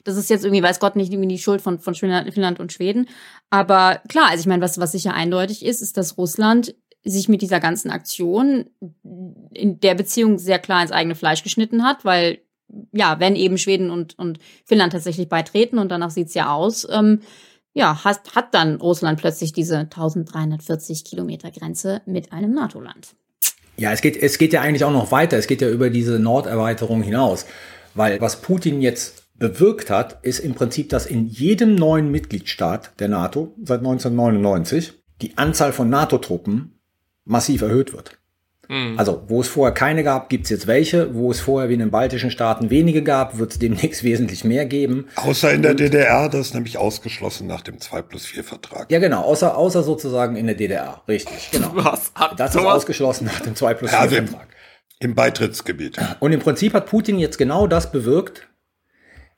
[0.04, 3.08] das ist jetzt irgendwie, weiß Gott, nicht irgendwie die Schuld von, von Finnland und Schweden.
[3.50, 6.74] Aber klar, also ich meine, was, was sicher eindeutig ist, ist, dass Russland
[7.04, 8.70] sich mit dieser ganzen Aktion
[9.52, 12.40] in der Beziehung sehr klar ins eigene Fleisch geschnitten hat, weil
[12.92, 17.20] ja, wenn eben Schweden und, und Finnland tatsächlich beitreten und danach sieht's ja aus, ähm,
[17.76, 23.14] ja, hat, hat dann Russland plötzlich diese 1340 Kilometer Grenze mit einem NATO-Land.
[23.76, 25.36] Ja, es geht, es geht ja eigentlich auch noch weiter.
[25.36, 27.44] Es geht ja über diese Norderweiterung hinaus.
[27.94, 33.08] Weil was Putin jetzt bewirkt hat, ist im Prinzip, dass in jedem neuen Mitgliedstaat der
[33.08, 36.80] NATO seit 1999 die Anzahl von NATO-Truppen
[37.26, 38.18] massiv erhöht wird.
[38.96, 41.14] Also, wo es vorher keine gab, gibt es jetzt welche.
[41.14, 44.66] Wo es vorher wie in den baltischen Staaten wenige gab, wird es demnächst wesentlich mehr
[44.66, 45.06] geben.
[45.16, 48.90] Außer in der DDR, das ist nämlich ausgeschlossen nach dem 2 plus 4 Vertrag.
[48.90, 51.02] Ja, genau, außer, außer sozusagen in der DDR.
[51.06, 51.70] Richtig, genau.
[51.74, 52.12] Was?
[52.14, 54.48] Hat Das ist ausgeschlossen nach dem 2 plus 4 Also im, Vertrag.
[54.98, 55.96] im Beitrittsgebiet.
[56.20, 58.48] Und im Prinzip hat Putin jetzt genau das bewirkt,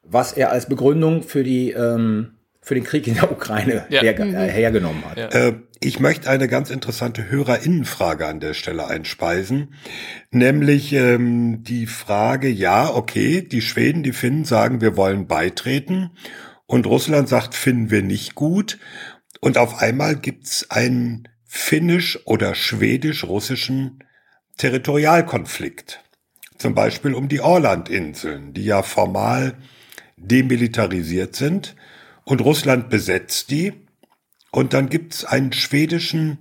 [0.03, 2.38] was er als Begründung für die ähm,
[2.69, 4.03] für den Krieg in der Ukraine Ja.
[4.03, 5.17] herge äh, hergenommen hat.
[5.17, 5.29] Ja.
[5.29, 9.73] Äh, ich möchte eine ganz interessante Hörerinnenfrage an der Stelle einspeisen,
[10.31, 16.11] nämlich ähm, die Frage, ja, okay, die Schweden, die Finnen sagen, wir wollen beitreten
[16.67, 18.79] und Russland sagt, finden wir nicht gut
[19.41, 24.05] und auf einmal gibt's einen finnisch- oder schwedisch-russischen
[24.59, 26.05] Territorialkonflikt,
[26.59, 29.55] zum Beispiel um die Orlandinseln, die ja formal
[30.19, 31.75] demilitarisiert sind
[32.29, 33.73] und Russland besetzt die
[34.51, 36.39] und dann gibt's einen schwedischen,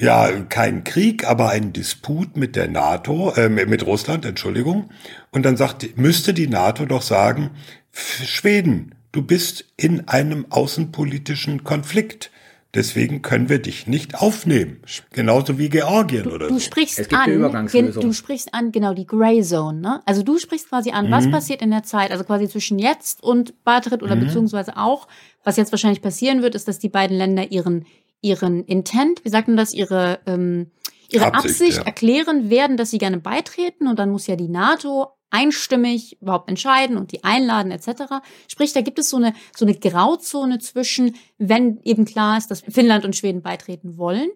[0.00, 4.90] ja, keinen Krieg, aber einen Disput mit der NATO, äh, mit Russland, Entschuldigung.
[5.32, 7.50] Und dann sagt, müsste die NATO doch sagen,
[7.92, 12.30] Schweden, du bist in einem außenpolitischen Konflikt.
[12.74, 14.80] Deswegen können wir dich nicht aufnehmen.
[15.12, 16.60] Genauso wie Georgien oder Du so.
[16.60, 17.92] sprichst Es gibt an, eine Übergangslösung.
[18.00, 20.00] gen- du sprichst an, genau, die Grey Zone, ne?
[20.06, 23.62] Also du sprichst quasi an, was passiert in der Zeit, also quasi zwischen jetzt und
[23.64, 25.06] Beitritt oder beziehungsweise auch,
[25.44, 27.84] was jetzt wahrscheinlich passieren wird, ist, dass die beiden Länder ihren,
[28.22, 30.70] ihren Intent, wie sagt man das, ihre, ähm,
[31.10, 31.84] ihre Absicht, Absicht, ja.
[31.84, 36.96] erklären werden, dass sie gerne beitreten und dann muss ja die NATO einstimmig überhaupt entscheiden
[36.96, 38.22] und die einladen etc.
[38.46, 42.60] Sprich, da gibt es so eine so eine Grauzone zwischen, wenn eben klar ist, dass
[42.60, 44.28] Finnland und Schweden beitreten wollen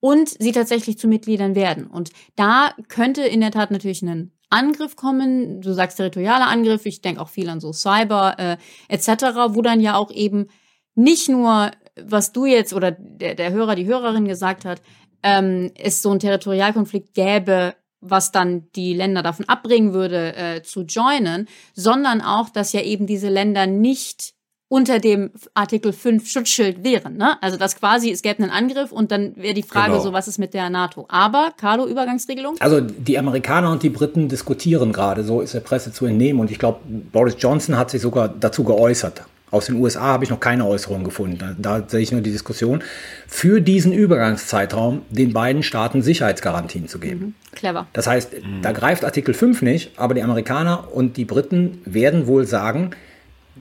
[0.00, 1.86] und sie tatsächlich zu Mitgliedern werden.
[1.86, 5.62] Und da könnte in der Tat natürlich ein Angriff kommen.
[5.62, 6.84] Du sagst territorialer Angriff.
[6.86, 8.56] Ich denke auch viel an so Cyber äh,
[8.88, 10.48] etc., wo dann ja auch eben
[10.94, 11.70] nicht nur,
[12.00, 14.82] was du jetzt oder der, der Hörer, die Hörerin gesagt hat,
[15.22, 17.74] ähm, es so einen Territorialkonflikt gäbe,
[18.04, 23.06] was dann die Länder davon abbringen würde, äh, zu joinen, sondern auch, dass ja eben
[23.06, 24.34] diese Länder nicht
[24.68, 27.16] unter dem Artikel 5 Schutzschild wären.
[27.16, 27.40] Ne?
[27.42, 30.02] Also dass quasi, es gäbe einen Angriff und dann wäre die Frage Genau.
[30.02, 31.04] so, was ist mit der NATO?
[31.08, 32.56] Aber, Carlo, Übergangsregelung?
[32.60, 36.40] Also die Amerikaner und die Briten diskutieren gerade, so ist der Presse zu entnehmen.
[36.40, 39.22] Und ich glaube, Boris Johnson hat sich sogar dazu geäußert.
[39.50, 41.38] Aus den USA habe ich noch keine Äußerung gefunden.
[41.38, 42.82] Da, da sehe ich nur die Diskussion,
[43.28, 47.36] für diesen Übergangszeitraum den beiden Staaten Sicherheitsgarantien zu geben.
[47.54, 47.86] Clever.
[47.92, 48.32] Das heißt,
[48.62, 52.90] da greift Artikel 5 nicht, aber die Amerikaner und die Briten werden wohl sagen,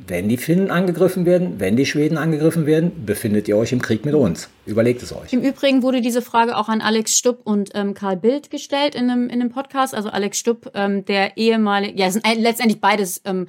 [0.07, 4.05] wenn die Finnen angegriffen werden, wenn die Schweden angegriffen werden, befindet ihr euch im Krieg
[4.05, 4.49] mit uns.
[4.65, 5.31] Überlegt es euch.
[5.33, 9.09] Im Übrigen wurde diese Frage auch an Alex Stupp und ähm, Karl Bild gestellt in
[9.09, 9.93] einem, in einem Podcast.
[9.93, 13.47] Also Alex Stupp, ähm, der ehemalige, ja, es sind äh, letztendlich beides ähm,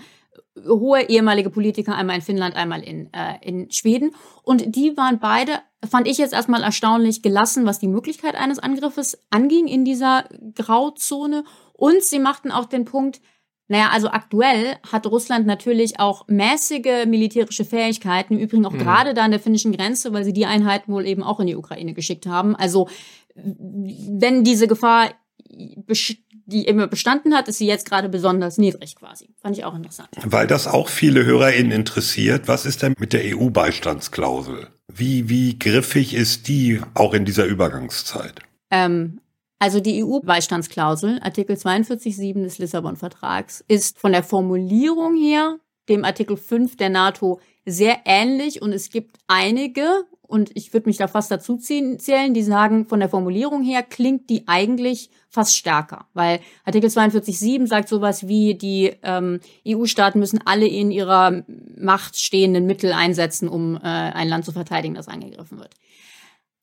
[0.57, 4.13] hohe ehemalige Politiker, einmal in Finnland, einmal in, äh, in Schweden.
[4.43, 9.19] Und die waren beide, fand ich jetzt erstmal erstaunlich gelassen, was die Möglichkeit eines Angriffes
[9.31, 10.25] anging in dieser
[10.55, 11.45] Grauzone.
[11.73, 13.21] Und sie machten auch den Punkt,
[13.67, 19.25] naja, also aktuell hat Russland natürlich auch mäßige militärische Fähigkeiten, im Übrigen auch gerade da
[19.25, 22.27] an der finnischen Grenze, weil sie die Einheiten wohl eben auch in die Ukraine geschickt
[22.27, 22.55] haben.
[22.55, 22.89] Also
[23.35, 25.11] wenn diese Gefahr
[25.51, 29.29] bes- die immer bestanden hat, ist sie jetzt gerade besonders niedrig quasi.
[29.41, 30.11] Fand ich auch interessant.
[30.25, 32.49] Weil das auch viele HörerInnen interessiert.
[32.49, 34.69] Was ist denn mit der EU-Beistandsklausel?
[34.93, 38.41] Wie, wie griffig ist die auch in dieser Übergangszeit?
[38.71, 39.21] Ähm,
[39.59, 45.57] also die EU-Beistandsklausel, Artikel 42.7 des Lissabon-Vertrags, ist von der Formulierung her
[45.89, 50.97] dem Artikel 5 der NATO sehr ähnlich und es gibt einige und ich würde mich
[50.97, 56.07] da fast dazu zählen, die sagen, von der Formulierung her klingt die eigentlich fast stärker,
[56.14, 61.45] weil Artikel 42.7 sagt sowas wie, die ähm, EU-Staaten müssen alle in ihrer
[61.77, 65.75] Macht stehenden Mittel einsetzen, um äh, ein Land zu verteidigen, das angegriffen wird.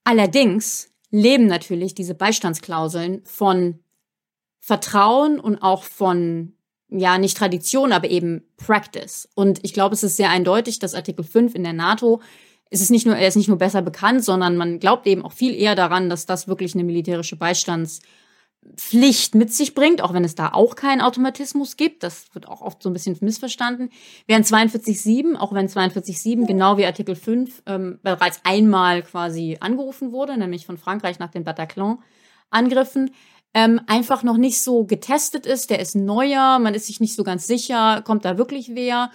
[0.03, 3.79] Allerdings leben natürlich diese Beistandsklauseln von
[4.59, 6.53] Vertrauen und auch von
[6.91, 9.29] ja, nicht Tradition, aber eben Practice.
[9.33, 12.21] Und ich glaube, es ist sehr eindeutig, dass Artikel 5 in der NATO
[12.71, 15.33] es ist nicht nur, er ist nicht nur besser bekannt, sondern man glaubt eben auch
[15.33, 20.35] viel eher daran, dass das wirklich eine militärische Beistandspflicht mit sich bringt, auch wenn es
[20.35, 22.01] da auch keinen Automatismus gibt.
[22.01, 23.89] Das wird auch oft so ein bisschen missverstanden.
[24.25, 30.37] Während 42.7, auch wenn 42.7 genau wie Artikel 5 ähm, bereits einmal quasi angerufen wurde,
[30.37, 33.11] nämlich von Frankreich nach den Bataclan-Angriffen,
[33.53, 35.71] ähm, einfach noch nicht so getestet ist.
[35.71, 39.11] Der ist neuer, man ist sich nicht so ganz sicher, kommt da wirklich wer.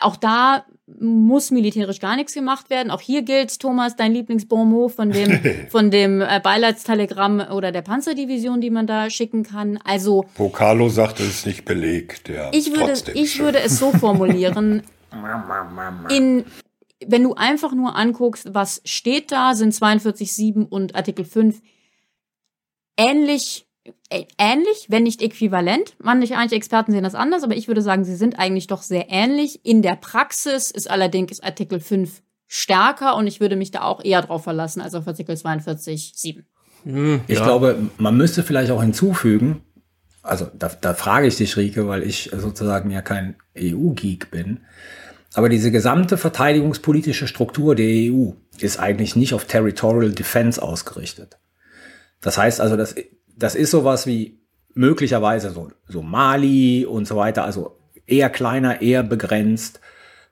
[0.00, 0.64] Auch da
[1.00, 2.90] muss militärisch gar nichts gemacht werden.
[2.90, 8.60] Auch hier gilt, Thomas, dein Lieblingsbonmot von dem, von dem äh, Beileidstelegramm oder der Panzerdivision,
[8.60, 9.78] die man da schicken kann.
[9.84, 10.24] Also.
[10.36, 12.28] Vocalo sagt, es ist nicht belegt.
[12.28, 14.82] Ja, ich würde, ich würde es so formulieren.
[16.08, 16.44] in,
[17.06, 21.60] wenn du einfach nur anguckst, was steht da, sind 42.7 und Artikel 5
[22.96, 23.67] ähnlich äh,
[24.38, 25.96] ähnlich, wenn nicht äquivalent.
[26.02, 29.64] Manche Experten sehen das anders, aber ich würde sagen, sie sind eigentlich doch sehr ähnlich.
[29.64, 34.22] In der Praxis ist allerdings Artikel 5 stärker und ich würde mich da auch eher
[34.22, 36.44] drauf verlassen als auf Artikel 42.7.
[36.84, 37.44] Hm, ich ja.
[37.44, 39.62] glaube, man müsste vielleicht auch hinzufügen,
[40.22, 44.60] also da, da frage ich dich, Rike, weil ich sozusagen ja kein EU-Geek bin,
[45.34, 51.38] aber diese gesamte verteidigungspolitische Struktur der EU ist eigentlich nicht auf Territorial Defense ausgerichtet.
[52.20, 52.94] Das heißt also, dass
[53.38, 54.40] das ist sowas wie
[54.74, 59.80] möglicherweise so, so Mali und so weiter, also eher kleiner, eher begrenzt.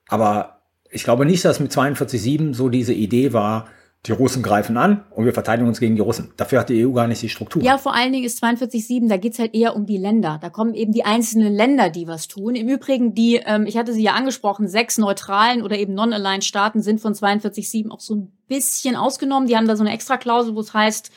[0.09, 3.67] Aber ich glaube nicht, dass mit 42.7 so diese Idee war,
[4.07, 6.33] die Russen greifen an und wir verteidigen uns gegen die Russen.
[6.37, 7.63] Dafür hat die EU gar nicht die Struktur.
[7.63, 10.39] Ja, vor allen Dingen ist 42.7, da geht's halt eher um die Länder.
[10.41, 12.55] Da kommen eben die einzelnen Länder, die was tun.
[12.55, 16.83] Im Übrigen, die, ähm, ich hatte sie ja angesprochen, sechs neutralen oder eben non-aligned Staaten
[16.83, 19.49] sind von 42.7 auch so ein bisschen ausgenommen.
[19.49, 21.11] Die haben da so eine extra Klausel, wo es heißt,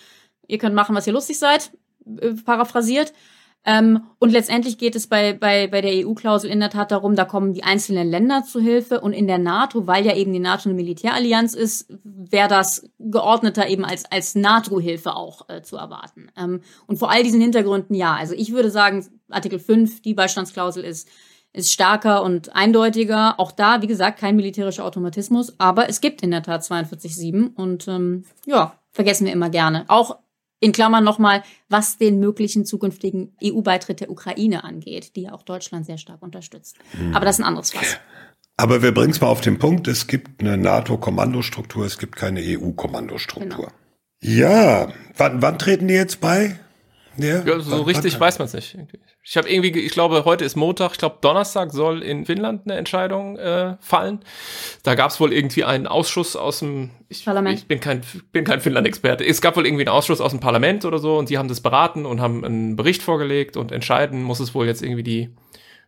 [0.49, 1.71] ihr könnt machen, was ihr lustig seid,
[2.21, 3.13] äh, paraphrasiert.
[3.65, 7.25] Ähm, und letztendlich geht es bei, bei, bei der EU-Klausel in der Tat darum, da
[7.25, 10.69] kommen die einzelnen Länder zu Hilfe und in der NATO, weil ja eben die NATO
[10.69, 16.31] eine Militärallianz ist, wäre das geordneter eben als, als NATO-Hilfe auch äh, zu erwarten.
[16.37, 18.15] Ähm, und vor all diesen Hintergründen ja.
[18.15, 21.09] Also ich würde sagen, Artikel 5, die Beistandsklausel ist,
[21.51, 23.39] ist stärker und eindeutiger.
[23.39, 27.89] Auch da, wie gesagt, kein militärischer Automatismus, aber es gibt in der Tat 42.7 und
[27.89, 29.83] ähm, ja, vergessen wir immer gerne.
[29.89, 30.17] Auch
[30.59, 35.85] in Klammern nochmal, was den möglichen zukünftigen EU-Beitritt der Ukraine angeht, die ja auch Deutschland
[35.85, 36.77] sehr stark unterstützt.
[36.93, 37.15] Mhm.
[37.15, 37.97] Aber das ist ein anderes Fass.
[38.57, 42.41] Aber wir bringen es mal auf den Punkt, es gibt eine NATO-Kommandostruktur, es gibt keine
[42.41, 43.67] EU-Kommandostruktur.
[43.67, 43.79] Genau.
[44.21, 46.59] Ja, wann, wann treten die jetzt bei?
[47.19, 48.77] Ja, ja so richtig weiß man es nicht.
[49.23, 52.77] Ich habe irgendwie, ich glaube, heute ist Montag, ich glaube, Donnerstag soll in Finnland eine
[52.77, 54.19] Entscheidung äh, fallen.
[54.83, 57.59] Da gab es wohl irgendwie einen Ausschuss aus dem ich, Parlament.
[57.59, 58.01] Ich bin kein,
[58.31, 59.25] bin kein Finnland-Experte.
[59.25, 61.61] Es gab wohl irgendwie einen Ausschuss aus dem Parlament oder so und die haben das
[61.61, 65.35] beraten und haben einen Bericht vorgelegt und entscheiden muss es wohl jetzt irgendwie die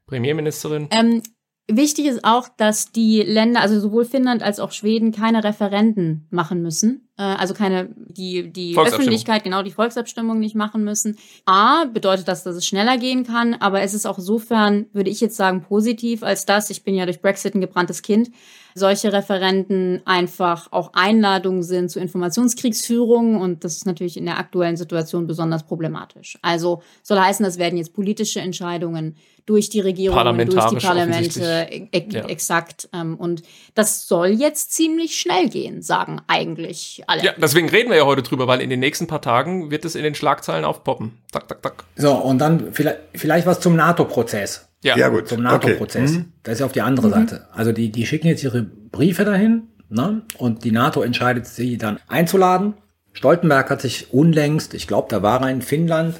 [0.07, 0.89] Premierministerin.
[0.91, 1.21] Ähm,
[1.67, 6.61] Wichtig ist auch, dass die Länder, also sowohl Finnland als auch Schweden, keine Referenden machen
[6.61, 7.07] müssen.
[7.17, 11.17] Äh, also keine, die, die Öffentlichkeit, genau die Volksabstimmung nicht machen müssen.
[11.45, 15.21] A, bedeutet das, dass es schneller gehen kann, aber es ist auch insofern, würde ich
[15.21, 18.31] jetzt sagen, positiv, als dass, ich bin ja durch Brexit ein gebranntes Kind,
[18.73, 24.77] solche Referenten einfach auch Einladungen sind zu Informationskriegsführung und das ist natürlich in der aktuellen
[24.77, 26.37] Situation besonders problematisch.
[26.41, 32.05] Also soll heißen, das werden jetzt politische Entscheidungen durch die Regierungen, durch die Parlamente, e
[32.09, 32.25] ja.
[32.27, 32.89] exakt.
[32.93, 33.41] Ähm, und
[33.73, 37.23] das soll jetzt ziemlich schnell gehen, sagen eigentlich alle.
[37.23, 39.95] Ja, deswegen reden wir ja heute drüber, weil in den nächsten paar Tagen wird es
[39.95, 41.17] in den Schlagzeilen aufpoppen.
[41.31, 41.83] Tak, tak, tak.
[41.95, 44.69] So, und dann vielleicht, vielleicht was zum NATO-Prozess.
[44.83, 44.97] Ja.
[44.97, 45.27] ja, gut.
[45.27, 46.11] Zum NATO-Prozess.
[46.11, 46.19] Okay.
[46.19, 46.33] Mhm.
[46.43, 47.11] Das ist ja auf die andere mhm.
[47.11, 47.47] Seite.
[47.51, 50.23] Also die, die schicken jetzt ihre Briefe dahin, ne?
[50.37, 52.73] Und die NATO entscheidet sie dann einzuladen.
[53.13, 56.15] Stoltenberg hat sich unlängst, ich glaube, da war er in Finnland,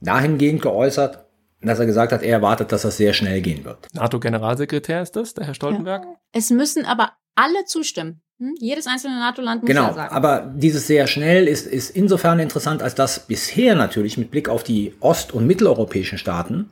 [0.00, 1.24] dahingehend geäußert,
[1.62, 3.86] dass er gesagt hat, er erwartet, dass das sehr schnell gehen wird.
[3.94, 6.04] NATO-Generalsekretär ist das, der Herr Stoltenberg?
[6.04, 6.16] Ja.
[6.32, 8.22] Es müssen aber alle zustimmen.
[8.38, 8.54] Hm?
[8.58, 10.14] Jedes einzelne NATO-Land muss genau, ja sagen.
[10.14, 14.62] Aber dieses sehr schnell ist, ist insofern interessant, als dass bisher natürlich mit Blick auf
[14.62, 16.68] die ost- und mitteleuropäischen Staaten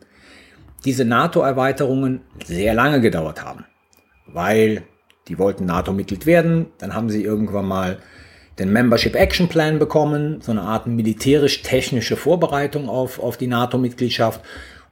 [0.85, 3.65] diese NATO-Erweiterungen sehr lange gedauert haben.
[4.27, 4.83] Weil
[5.29, 7.99] die wollten NATO-Mitglied werden, dann haben sie irgendwann mal
[8.59, 14.43] den Membership Action Plan bekommen, so eine Art militärisch-technische Vorbereitung auf, auf die NATO-Mitgliedschaft.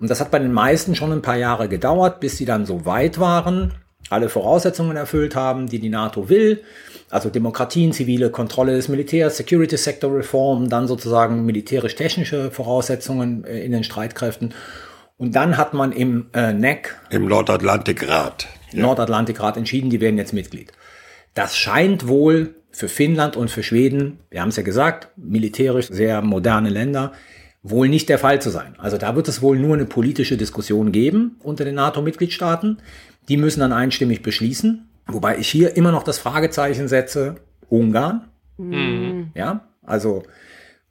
[0.00, 2.86] Und das hat bei den meisten schon ein paar Jahre gedauert, bis sie dann so
[2.86, 3.74] weit waren,
[4.10, 6.62] alle Voraussetzungen erfüllt haben, die die NATO will.
[7.10, 13.72] Also Demokratien, zivile Kontrolle des Militärs, Security Sector Reform, dann sozusagen militärisch-technische Voraussetzungen äh, in
[13.72, 14.54] den Streitkräften.
[15.18, 18.48] Und dann hat man im äh, NEC, Im Nordatlantikrat.
[18.72, 20.72] Nordatlantikrat entschieden, die werden jetzt Mitglied.
[21.34, 26.22] Das scheint wohl für Finnland und für Schweden, wir haben es ja gesagt, militärisch sehr
[26.22, 27.12] moderne Länder,
[27.62, 28.74] wohl nicht der Fall zu sein.
[28.78, 32.78] Also da wird es wohl nur eine politische Diskussion geben unter den NATO-Mitgliedstaaten.
[33.28, 34.88] Die müssen dann einstimmig beschließen.
[35.06, 37.36] Wobei ich hier immer noch das Fragezeichen setze,
[37.68, 38.28] Ungarn.
[39.34, 40.22] Ja, also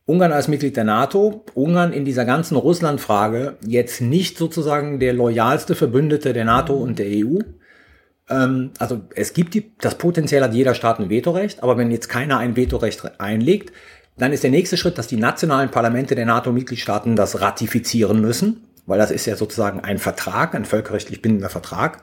[0.05, 5.75] Ungarn als Mitglied der NATO, Ungarn in dieser ganzen Russland-Frage jetzt nicht sozusagen der loyalste
[5.75, 7.39] Verbündete der NATO und der EU.
[8.29, 12.09] Ähm, also es gibt die, das potenziell hat jeder Staat ein Vetorecht, aber wenn jetzt
[12.09, 13.71] keiner ein Vetorecht einlegt,
[14.17, 18.99] dann ist der nächste Schritt, dass die nationalen Parlamente der NATO-Mitgliedstaaten das ratifizieren müssen, weil
[18.99, 22.01] das ist ja sozusagen ein Vertrag, ein völkerrechtlich bindender Vertrag.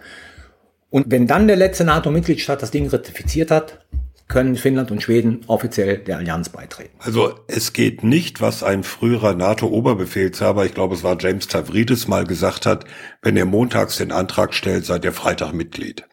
[0.90, 3.84] Und wenn dann der letzte NATO-Mitgliedstaat das Ding ratifiziert hat,
[4.28, 6.94] können Finnland und Schweden offiziell der Allianz beitreten.
[6.98, 12.26] Also es geht nicht, was ein früherer NATO-Oberbefehlshaber, ich glaube es war James Tavridis, mal
[12.26, 12.84] gesagt hat,
[13.22, 16.04] wenn ihr montags den Antrag stellt, seid ihr Freitag Mitglied.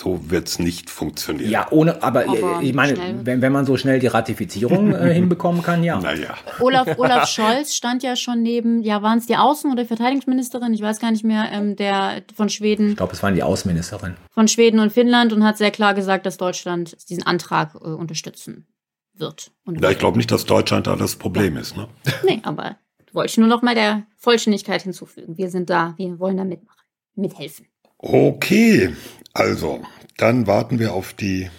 [0.00, 1.50] So wird's nicht funktionieren.
[1.50, 3.18] Ja, ohne, aber, Aber äh, ich meine, schnell.
[3.24, 5.98] wenn, wenn man so schnell die Ratifizierung äh, hinbekommen kann, ja.
[6.00, 6.36] Naja.
[6.60, 10.82] Olaf, Olaf Scholz stand ja schon neben, ja, waren es die Außen- oder Verteidigungsministerin, ich
[10.82, 14.14] weiß gar nicht mehr, ähm, der von Schweden, Ich glaube, es waren die Außenministerin.
[14.30, 18.68] von Schweden und Finnland und hat sehr klar gesagt, dass Deutschland diesen Antrag äh, unterstützen
[19.14, 19.50] wird.
[19.64, 21.76] Und Ja, ich glaube nicht, dass Deutschland da das Problem ist.
[21.76, 21.88] Ne?
[22.24, 22.76] Nee, aber
[23.12, 25.36] wollte ich nur noch mal der Vollständigkeit hinzufügen.
[25.36, 26.84] Wir sind da, wir wollen da mitmachen,
[27.16, 27.66] mithelfen.
[28.00, 28.94] Okay,
[29.32, 29.82] also
[30.16, 31.50] dann warten wir auf die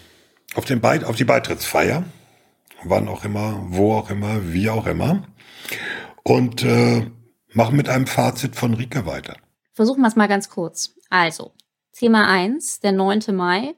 [0.54, 2.04] auf den Beit auf die Beitrittsfeier,
[2.84, 5.22] wann auch immer, wo auch immer, wie auch immer,
[6.24, 7.06] und äh,
[7.52, 9.36] machen mit einem Fazit von Rike weiter.
[9.72, 10.94] Versuchen wir es mal ganz kurz.
[11.08, 11.52] Also,
[11.92, 13.20] Thema 1, der 9.
[13.32, 13.74] Mai,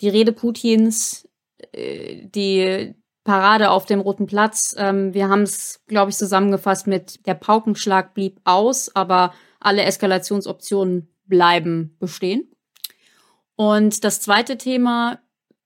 [0.00, 1.28] die Rede Putins,
[1.72, 2.94] äh, die
[3.24, 4.74] Parade auf dem Roten Platz.
[4.78, 11.14] Ähm, wir haben es, glaube ich, zusammengefasst mit, der Paukenschlag blieb aus, aber alle Eskalationsoptionen
[11.26, 12.47] bleiben bestehen.
[13.58, 15.18] Und das zweite Thema,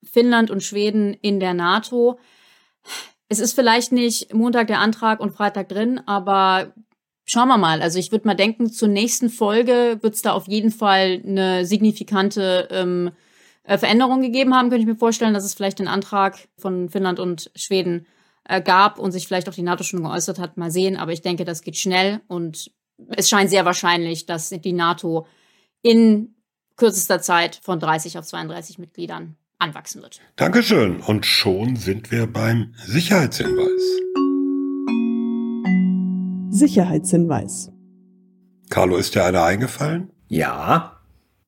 [0.02, 2.18] Finnland und Schweden in der NATO.
[3.28, 6.72] Es ist vielleicht nicht Montag der Antrag und Freitag drin, aber
[7.26, 7.82] schauen wir mal.
[7.82, 11.66] Also ich würde mal denken, zur nächsten Folge wird es da auf jeden Fall eine
[11.66, 13.10] signifikante ähm,
[13.64, 14.70] äh, Veränderung gegeben haben.
[14.70, 18.06] Könnte ich mir vorstellen, dass es vielleicht den Antrag von Finnland und Schweden
[18.44, 20.56] äh, gab und sich vielleicht auch die NATO schon geäußert hat.
[20.56, 20.96] Mal sehen.
[20.96, 22.70] Aber ich denke, das geht schnell und
[23.08, 25.26] es scheint sehr wahrscheinlich, dass die NATO
[25.82, 26.31] in
[26.76, 30.20] kürzester Zeit von 30 auf 32 Mitgliedern anwachsen wird.
[30.36, 31.00] Dankeschön.
[31.00, 33.82] Und schon sind wir beim Sicherheitshinweis.
[36.50, 37.70] Sicherheitshinweis.
[38.70, 40.10] Carlo, ist dir einer eingefallen?
[40.28, 40.98] Ja,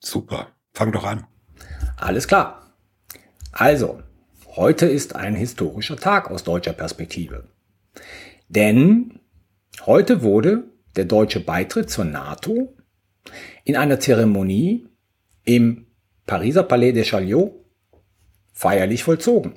[0.00, 0.48] Super.
[0.74, 1.26] Fang doch an.
[1.96, 2.74] alles klar.
[3.52, 4.02] Also,
[4.56, 7.48] heute ist ein historischer Tag aus deutscher Perspektive.
[8.48, 9.20] Denn
[9.86, 10.64] heute wurde
[10.96, 12.76] der deutsche Beitritt zur NATO
[13.64, 14.86] in einer Zeremonie
[15.45, 15.86] im
[16.26, 17.53] Pariser Palais des Chaliot
[18.53, 19.55] feierlich vollzogen.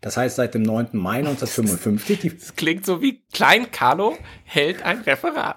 [0.00, 0.88] Das heißt, seit dem 9.
[0.92, 5.56] Mai 1955, die Das klingt so wie Klein Carlo hält ein Referat.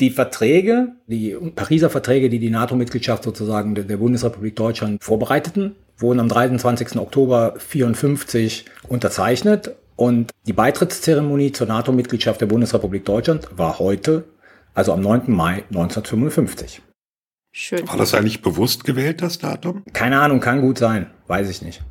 [0.00, 6.28] Die Verträge, die Pariser Verträge, die die NATO-Mitgliedschaft sozusagen der, Bundesrepublik Deutschland vorbereiteten, wurden am
[6.28, 6.96] 23.
[6.96, 14.24] Oktober 54 unterzeichnet und die Beitrittszeremonie zur NATO-Mitgliedschaft der Bundesrepublik Deutschland war heute,
[14.74, 15.30] also am 9.
[15.30, 16.82] Mai 1955.
[17.52, 17.86] Schön.
[17.86, 19.84] War das eigentlich bewusst gewählt, das Datum?
[19.92, 21.82] Keine Ahnung, kann gut sein, weiß ich nicht.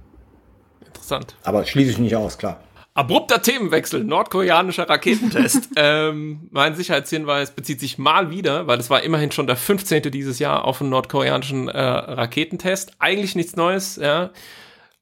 [0.84, 1.36] Interessant.
[1.44, 2.60] Aber schließe ich nicht aus, klar.
[2.94, 5.70] Abrupter Themenwechsel, nordkoreanischer Raketentest.
[5.78, 10.12] ähm, mein Sicherheitshinweis bezieht sich mal wieder, weil es war immerhin schon der 15.
[10.12, 12.94] dieses Jahr auf einen nordkoreanischen äh, Raketentest.
[13.00, 14.32] Eigentlich nichts Neues, ja.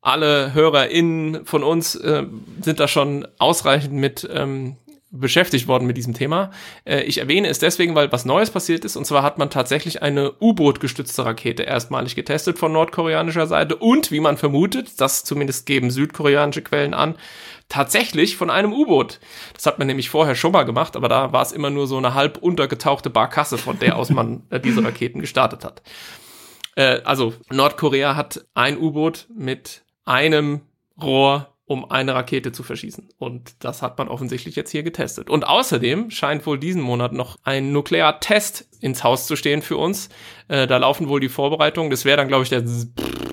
[0.02, 2.26] Alle HörerInnen von uns äh,
[2.62, 4.78] sind da schon ausreichend mit ähm,
[5.12, 6.52] beschäftigt worden mit diesem Thema.
[6.86, 8.96] Äh, ich erwähne es deswegen, weil was Neues passiert ist.
[8.96, 13.76] Und zwar hat man tatsächlich eine U-Boot-gestützte Rakete erstmalig getestet von nordkoreanischer Seite.
[13.76, 17.16] Und wie man vermutet, das zumindest geben südkoreanische Quellen an,
[17.70, 19.20] tatsächlich von einem U-Boot.
[19.54, 21.98] Das hat man nämlich vorher schon mal gemacht, aber da war es immer nur so
[21.98, 25.82] eine halb untergetauchte Barkasse, von der aus man äh, diese Raketen gestartet hat.
[26.76, 30.62] Äh, also Nordkorea hat ein U-Boot mit einem
[31.02, 33.10] Rohr, um eine Rakete zu verschießen.
[33.20, 35.30] Und das hat man offensichtlich jetzt hier getestet.
[35.30, 40.10] Und außerdem scheint wohl diesen Monat noch ein Nukleartest ins Haus zu stehen für uns.
[40.48, 41.92] Äh, da laufen wohl die Vorbereitungen.
[41.92, 42.64] Das wäre dann, glaube ich, der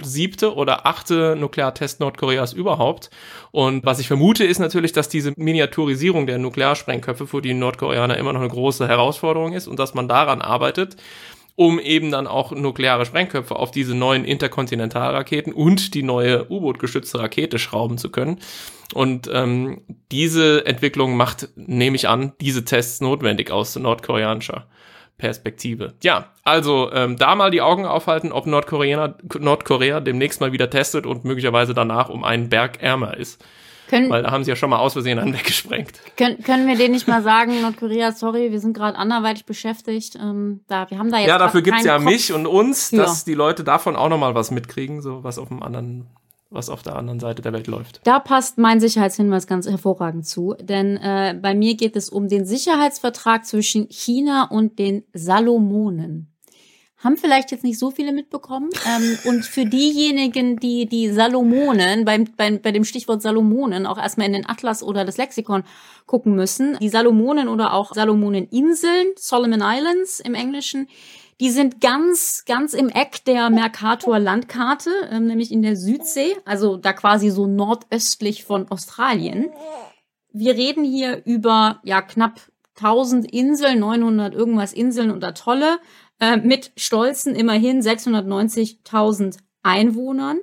[0.02, 3.08] siebte oder achte Nukleartest Nordkoreas überhaupt.
[3.52, 8.34] Und was ich vermute, ist natürlich, dass diese Miniaturisierung der Nuklearsprengköpfe für die Nordkoreaner immer
[8.34, 10.96] noch eine große Herausforderung ist und dass man daran arbeitet.
[11.56, 17.58] Um eben dann auch nukleare Sprengköpfe auf diese neuen Interkontinentalraketen und die neue U-Boot-gestützte Rakete
[17.58, 18.38] schrauben zu können.
[18.94, 19.80] Und ähm,
[20.12, 24.66] diese Entwicklung macht, nehme ich an, diese Tests notwendig aus nordkoreanischer
[25.18, 25.94] Perspektive.
[26.02, 31.06] Ja, also ähm, da mal die Augen aufhalten, ob Nordkorea, Nordkorea demnächst mal wieder testet
[31.06, 33.42] und möglicherweise danach um einen Berg ärmer ist.
[33.88, 35.92] Können, Weil da haben sie ja schon mal aus Versehen einen weggesprengt.
[36.16, 40.16] können, können wir denen nicht mal sagen, Nordkorea, sorry, wir sind gerade anderweitig beschäftigt.
[40.16, 42.04] Ähm, da, wir haben da jetzt Ja, dafür gibt's ja Kopf.
[42.04, 43.02] mich und uns, Ja.
[43.02, 46.06] dass die Leute davon auch noch mal was mitkriegen, so was auf dem anderen,
[46.50, 48.00] was auf der anderen Seite der Welt läuft.
[48.04, 52.46] Da passt mein Sicherheitshinweis ganz hervorragend zu, denn äh, bei mir geht es um den
[52.46, 56.32] Sicherheitsvertrag zwischen China und den Salomonen.
[56.98, 58.70] Haben vielleicht jetzt nicht so viele mitbekommen.
[58.86, 64.26] Ähm, und für diejenigen, die die Salomonen, beim, beim, bei dem Stichwort Salomonen auch erstmal
[64.26, 65.64] in den Atlas oder das Lexikon
[66.06, 70.88] gucken müssen, die Salomonen oder auch Salomoneninseln, Solomon Islands im Englischen,
[71.38, 76.78] die sind ganz, ganz im Eck der Mercator Landkarte, ähm, nämlich in der Südsee, also
[76.78, 79.50] da quasi so nordöstlich von Australien.
[80.32, 82.40] Wir reden hier über ja knapp
[82.76, 85.78] 1000 Inseln, 900 irgendwas Inseln und Atolle,
[86.20, 90.38] äh, mit stolzen immerhin 690.000 Einwohnern.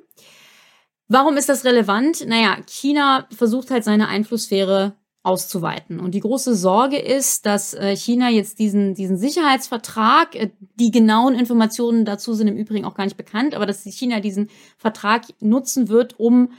[1.08, 2.26] Warum ist das relevant?
[2.28, 6.02] Naja, China versucht halt seine Einflusssphäre auszuweiten.
[6.02, 11.36] Und die große Sorge ist, dass äh, China jetzt diesen, diesen Sicherheitsvertrag, äh, die genauen
[11.36, 15.88] Informationen dazu sind im Übrigen auch gar nicht bekannt, aber dass China diesen Vertrag nutzen
[15.88, 16.52] wird, um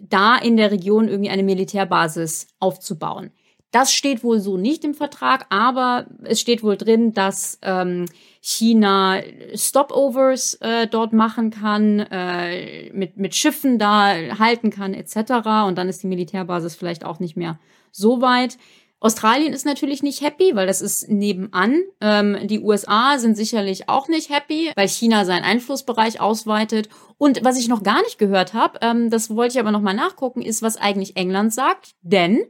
[0.00, 3.30] da in der Region irgendwie eine Militärbasis aufzubauen.
[3.70, 8.06] Das steht wohl so nicht im Vertrag, aber es steht wohl drin, dass ähm,
[8.40, 9.20] China
[9.54, 15.66] Stopovers äh, dort machen kann, äh, mit, mit Schiffen da halten kann, etc.
[15.66, 17.60] Und dann ist die Militärbasis vielleicht auch nicht mehr
[17.92, 18.58] so weit.
[19.02, 21.80] Australien ist natürlich nicht happy, weil das ist nebenan.
[22.02, 26.90] Ähm, die USA sind sicherlich auch nicht happy, weil China seinen Einflussbereich ausweitet.
[27.16, 29.94] Und was ich noch gar nicht gehört habe, ähm, das wollte ich aber noch mal
[29.94, 31.92] nachgucken, ist, was eigentlich England sagt.
[32.02, 32.44] Denn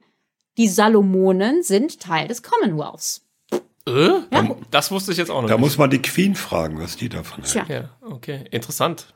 [0.61, 3.23] die Salomonen sind Teil des Commonwealths.
[3.89, 4.11] Äh?
[4.71, 5.63] Das wusste ich jetzt auch noch Da nicht.
[5.63, 7.53] muss man die Queen fragen, was die davon hält.
[7.53, 7.65] Tja.
[7.67, 9.15] ja, okay, interessant.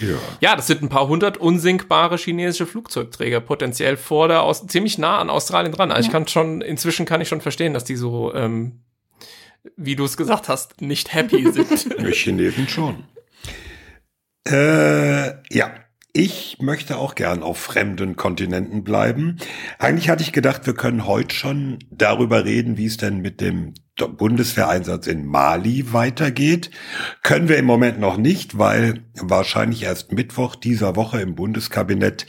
[0.00, 0.16] Ja.
[0.40, 5.18] Ja, das sind ein paar hundert unsinkbare chinesische Flugzeugträger potenziell vor der Aus ziemlich nah
[5.20, 5.92] an Australien dran.
[5.92, 8.80] Also ich kann schon inzwischen kann ich schon verstehen, dass die so, ähm,
[9.76, 11.70] wie du es gesagt hast, nicht happy sind.
[12.02, 13.04] Wir Chinesen schon.
[14.48, 15.70] Äh, ja.
[16.12, 19.36] Ich möchte auch gern auf fremden Kontinenten bleiben.
[19.78, 23.74] Eigentlich hatte ich gedacht, wir können heute schon darüber reden, wie es denn mit dem
[23.96, 26.70] Bundeswehreinsatz in Mali weitergeht.
[27.22, 32.26] Können wir im Moment noch nicht, weil wahrscheinlich erst Mittwoch dieser Woche im Bundeskabinett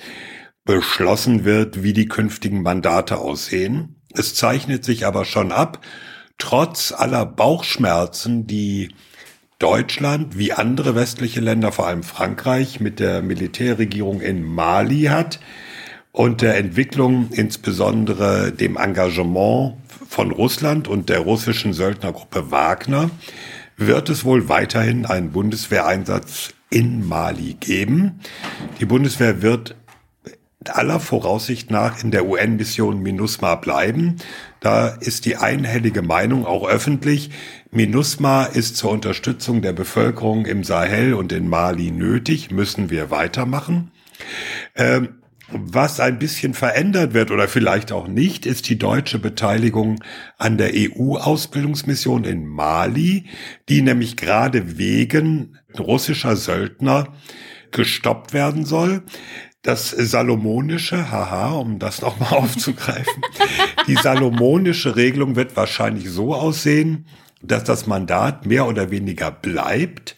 [0.64, 4.02] beschlossen wird, wie die künftigen Mandate aussehen.
[4.14, 5.84] Es zeichnet sich aber schon ab,
[6.38, 8.94] trotz aller Bauchschmerzen, die
[9.62, 15.40] Deutschland wie andere westliche Länder, vor allem Frankreich, mit der Militärregierung in Mali hat
[16.12, 19.76] und der Entwicklung, insbesondere dem Engagement
[20.10, 23.12] von Russland und der russischen Söldnergruppe Wagner,
[23.78, 28.20] wird es wohl weiterhin einen Bundeswehreinsatz in Mali geben.
[28.80, 29.76] Die Bundeswehr wird
[30.70, 34.18] aller Voraussicht nach in der UN-Mission MINUSMA bleiben.
[34.60, 37.32] Da ist die einhellige Meinung auch öffentlich.
[37.74, 43.92] MINUSMA ist zur Unterstützung der Bevölkerung im Sahel und in Mali nötig, müssen wir weitermachen.
[44.76, 50.04] Ähm, was ein bisschen verändert wird oder vielleicht auch nicht, ist die deutsche Beteiligung
[50.38, 53.28] an der EU-Ausbildungsmission in Mali,
[53.70, 57.14] die nämlich gerade wegen russischer Söldner
[57.72, 59.04] gestoppt werden soll.
[59.62, 63.24] Das Salomonische, haha, um das nochmal aufzugreifen,
[63.88, 67.06] die Salomonische Regelung wird wahrscheinlich so aussehen,
[67.42, 70.16] dass das Mandat mehr oder weniger bleibt,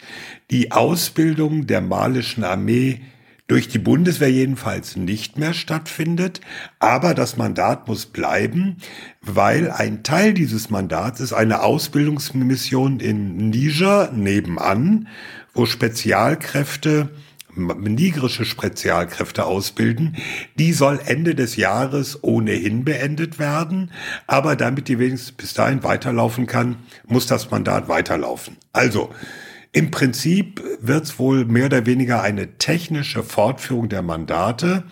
[0.51, 3.01] die Ausbildung der malischen Armee
[3.47, 6.41] durch die Bundeswehr jedenfalls nicht mehr stattfindet,
[6.79, 8.77] aber das Mandat muss bleiben,
[9.21, 15.07] weil ein Teil dieses Mandats ist eine Ausbildungsmission in Niger nebenan,
[15.53, 17.09] wo Spezialkräfte
[17.55, 20.17] nigerische Spezialkräfte ausbilden.
[20.57, 23.91] Die soll Ende des Jahres ohnehin beendet werden.
[24.27, 26.77] Aber damit die wenigstens bis dahin weiterlaufen kann,
[27.07, 28.57] muss das Mandat weiterlaufen.
[28.71, 29.09] Also,
[29.71, 34.83] im Prinzip wird es wohl mehr oder weniger eine technische Fortführung der Mandate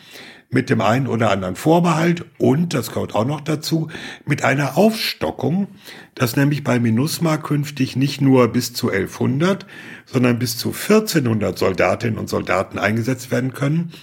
[0.52, 3.88] mit dem einen oder anderen Vorbehalt und, das gehört auch noch dazu,
[4.26, 5.68] mit einer Aufstockung,
[6.14, 9.66] dass nämlich bei MINUSMA künftig nicht nur bis zu 1100,
[10.06, 13.94] sondern bis zu 1400 Soldatinnen und Soldaten eingesetzt werden können,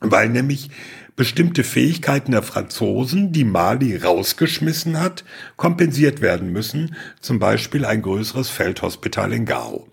[0.00, 0.70] weil nämlich
[1.14, 5.24] bestimmte Fähigkeiten der Franzosen, die Mali rausgeschmissen hat,
[5.56, 9.88] kompensiert werden müssen, zum Beispiel ein größeres Feldhospital in Gao.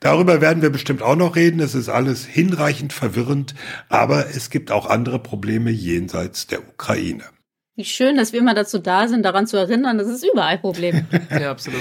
[0.00, 1.60] Darüber werden wir bestimmt auch noch reden.
[1.60, 3.54] Es ist alles hinreichend verwirrend,
[3.90, 7.24] aber es gibt auch andere Probleme jenseits der Ukraine.
[7.76, 11.06] Wie schön, dass wir immer dazu da sind, daran zu erinnern, dass es überall Probleme.
[11.30, 11.80] ja, absolut.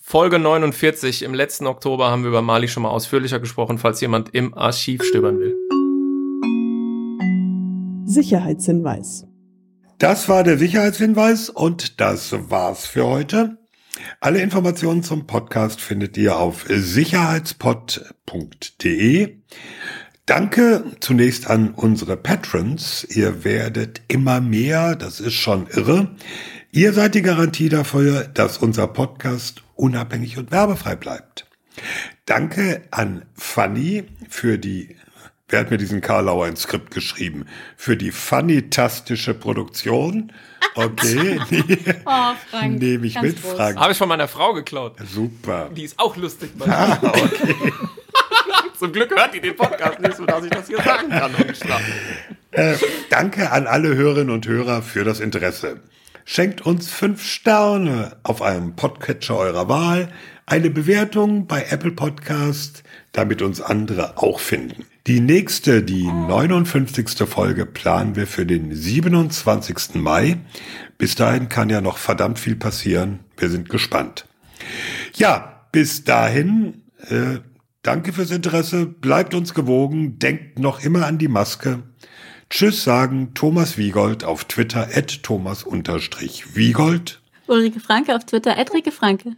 [0.00, 4.32] Folge 49 im letzten Oktober haben wir über Mali schon mal ausführlicher gesprochen, falls jemand
[4.32, 5.56] im Archiv stöbern will.
[8.06, 9.26] Sicherheitshinweis.
[9.98, 13.59] Das war der Sicherheitshinweis und das war's für heute.
[14.20, 19.36] Alle Informationen zum Podcast findet ihr auf sicherheitspod.de.
[20.26, 23.02] Danke zunächst an unsere Patrons.
[23.04, 26.14] Ihr werdet immer mehr, das ist schon irre.
[26.70, 31.48] Ihr seid die Garantie dafür, dass unser Podcast unabhängig und werbefrei bleibt.
[32.26, 34.94] Danke an Fanny für die
[35.50, 37.46] Wer hat mir diesen Karlauer ins Skript geschrieben?
[37.76, 40.32] Für die fantastische Produktion.
[40.76, 41.40] Okay.
[42.06, 42.78] oh, Frank.
[42.78, 43.54] Nehme ich mit, groß.
[43.54, 43.78] Frank.
[43.78, 44.96] Habe ich von meiner Frau geklaut.
[45.12, 45.68] Super.
[45.74, 46.50] Die ist auch lustig.
[46.60, 47.72] Ah, okay.
[48.78, 51.34] Zum Glück hört die den Podcast nicht, sodass ich das hier sagen kann.
[52.52, 52.76] Äh,
[53.10, 55.80] danke an alle Hörerinnen und Hörer für das Interesse.
[56.24, 60.12] Schenkt uns fünf Sterne auf einem Podcatcher eurer Wahl,
[60.46, 64.86] eine Bewertung bei Apple Podcast, damit uns andere auch finden.
[65.10, 67.28] Die nächste, die 59.
[67.28, 69.96] Folge planen wir für den 27.
[69.96, 70.36] Mai.
[70.98, 73.18] Bis dahin kann ja noch verdammt viel passieren.
[73.36, 74.26] Wir sind gespannt.
[75.16, 77.40] Ja, bis dahin, äh,
[77.82, 81.82] danke fürs Interesse, bleibt uns gewogen, denkt noch immer an die Maske.
[82.48, 87.20] Tschüss sagen Thomas Wiegold auf Twitter at Thomas-Wiegold.
[87.48, 89.34] Ulrike Franke auf Twitter at Rike Franke.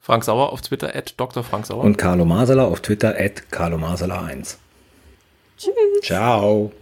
[0.00, 1.42] Frank Sauer auf Twitter, at Dr.
[1.42, 1.84] Frank Sauer.
[1.84, 4.58] Und Carlo Masala auf Twitter, at Carlo Masala 1.
[5.56, 5.72] Tschüss.
[6.02, 6.72] Ciao.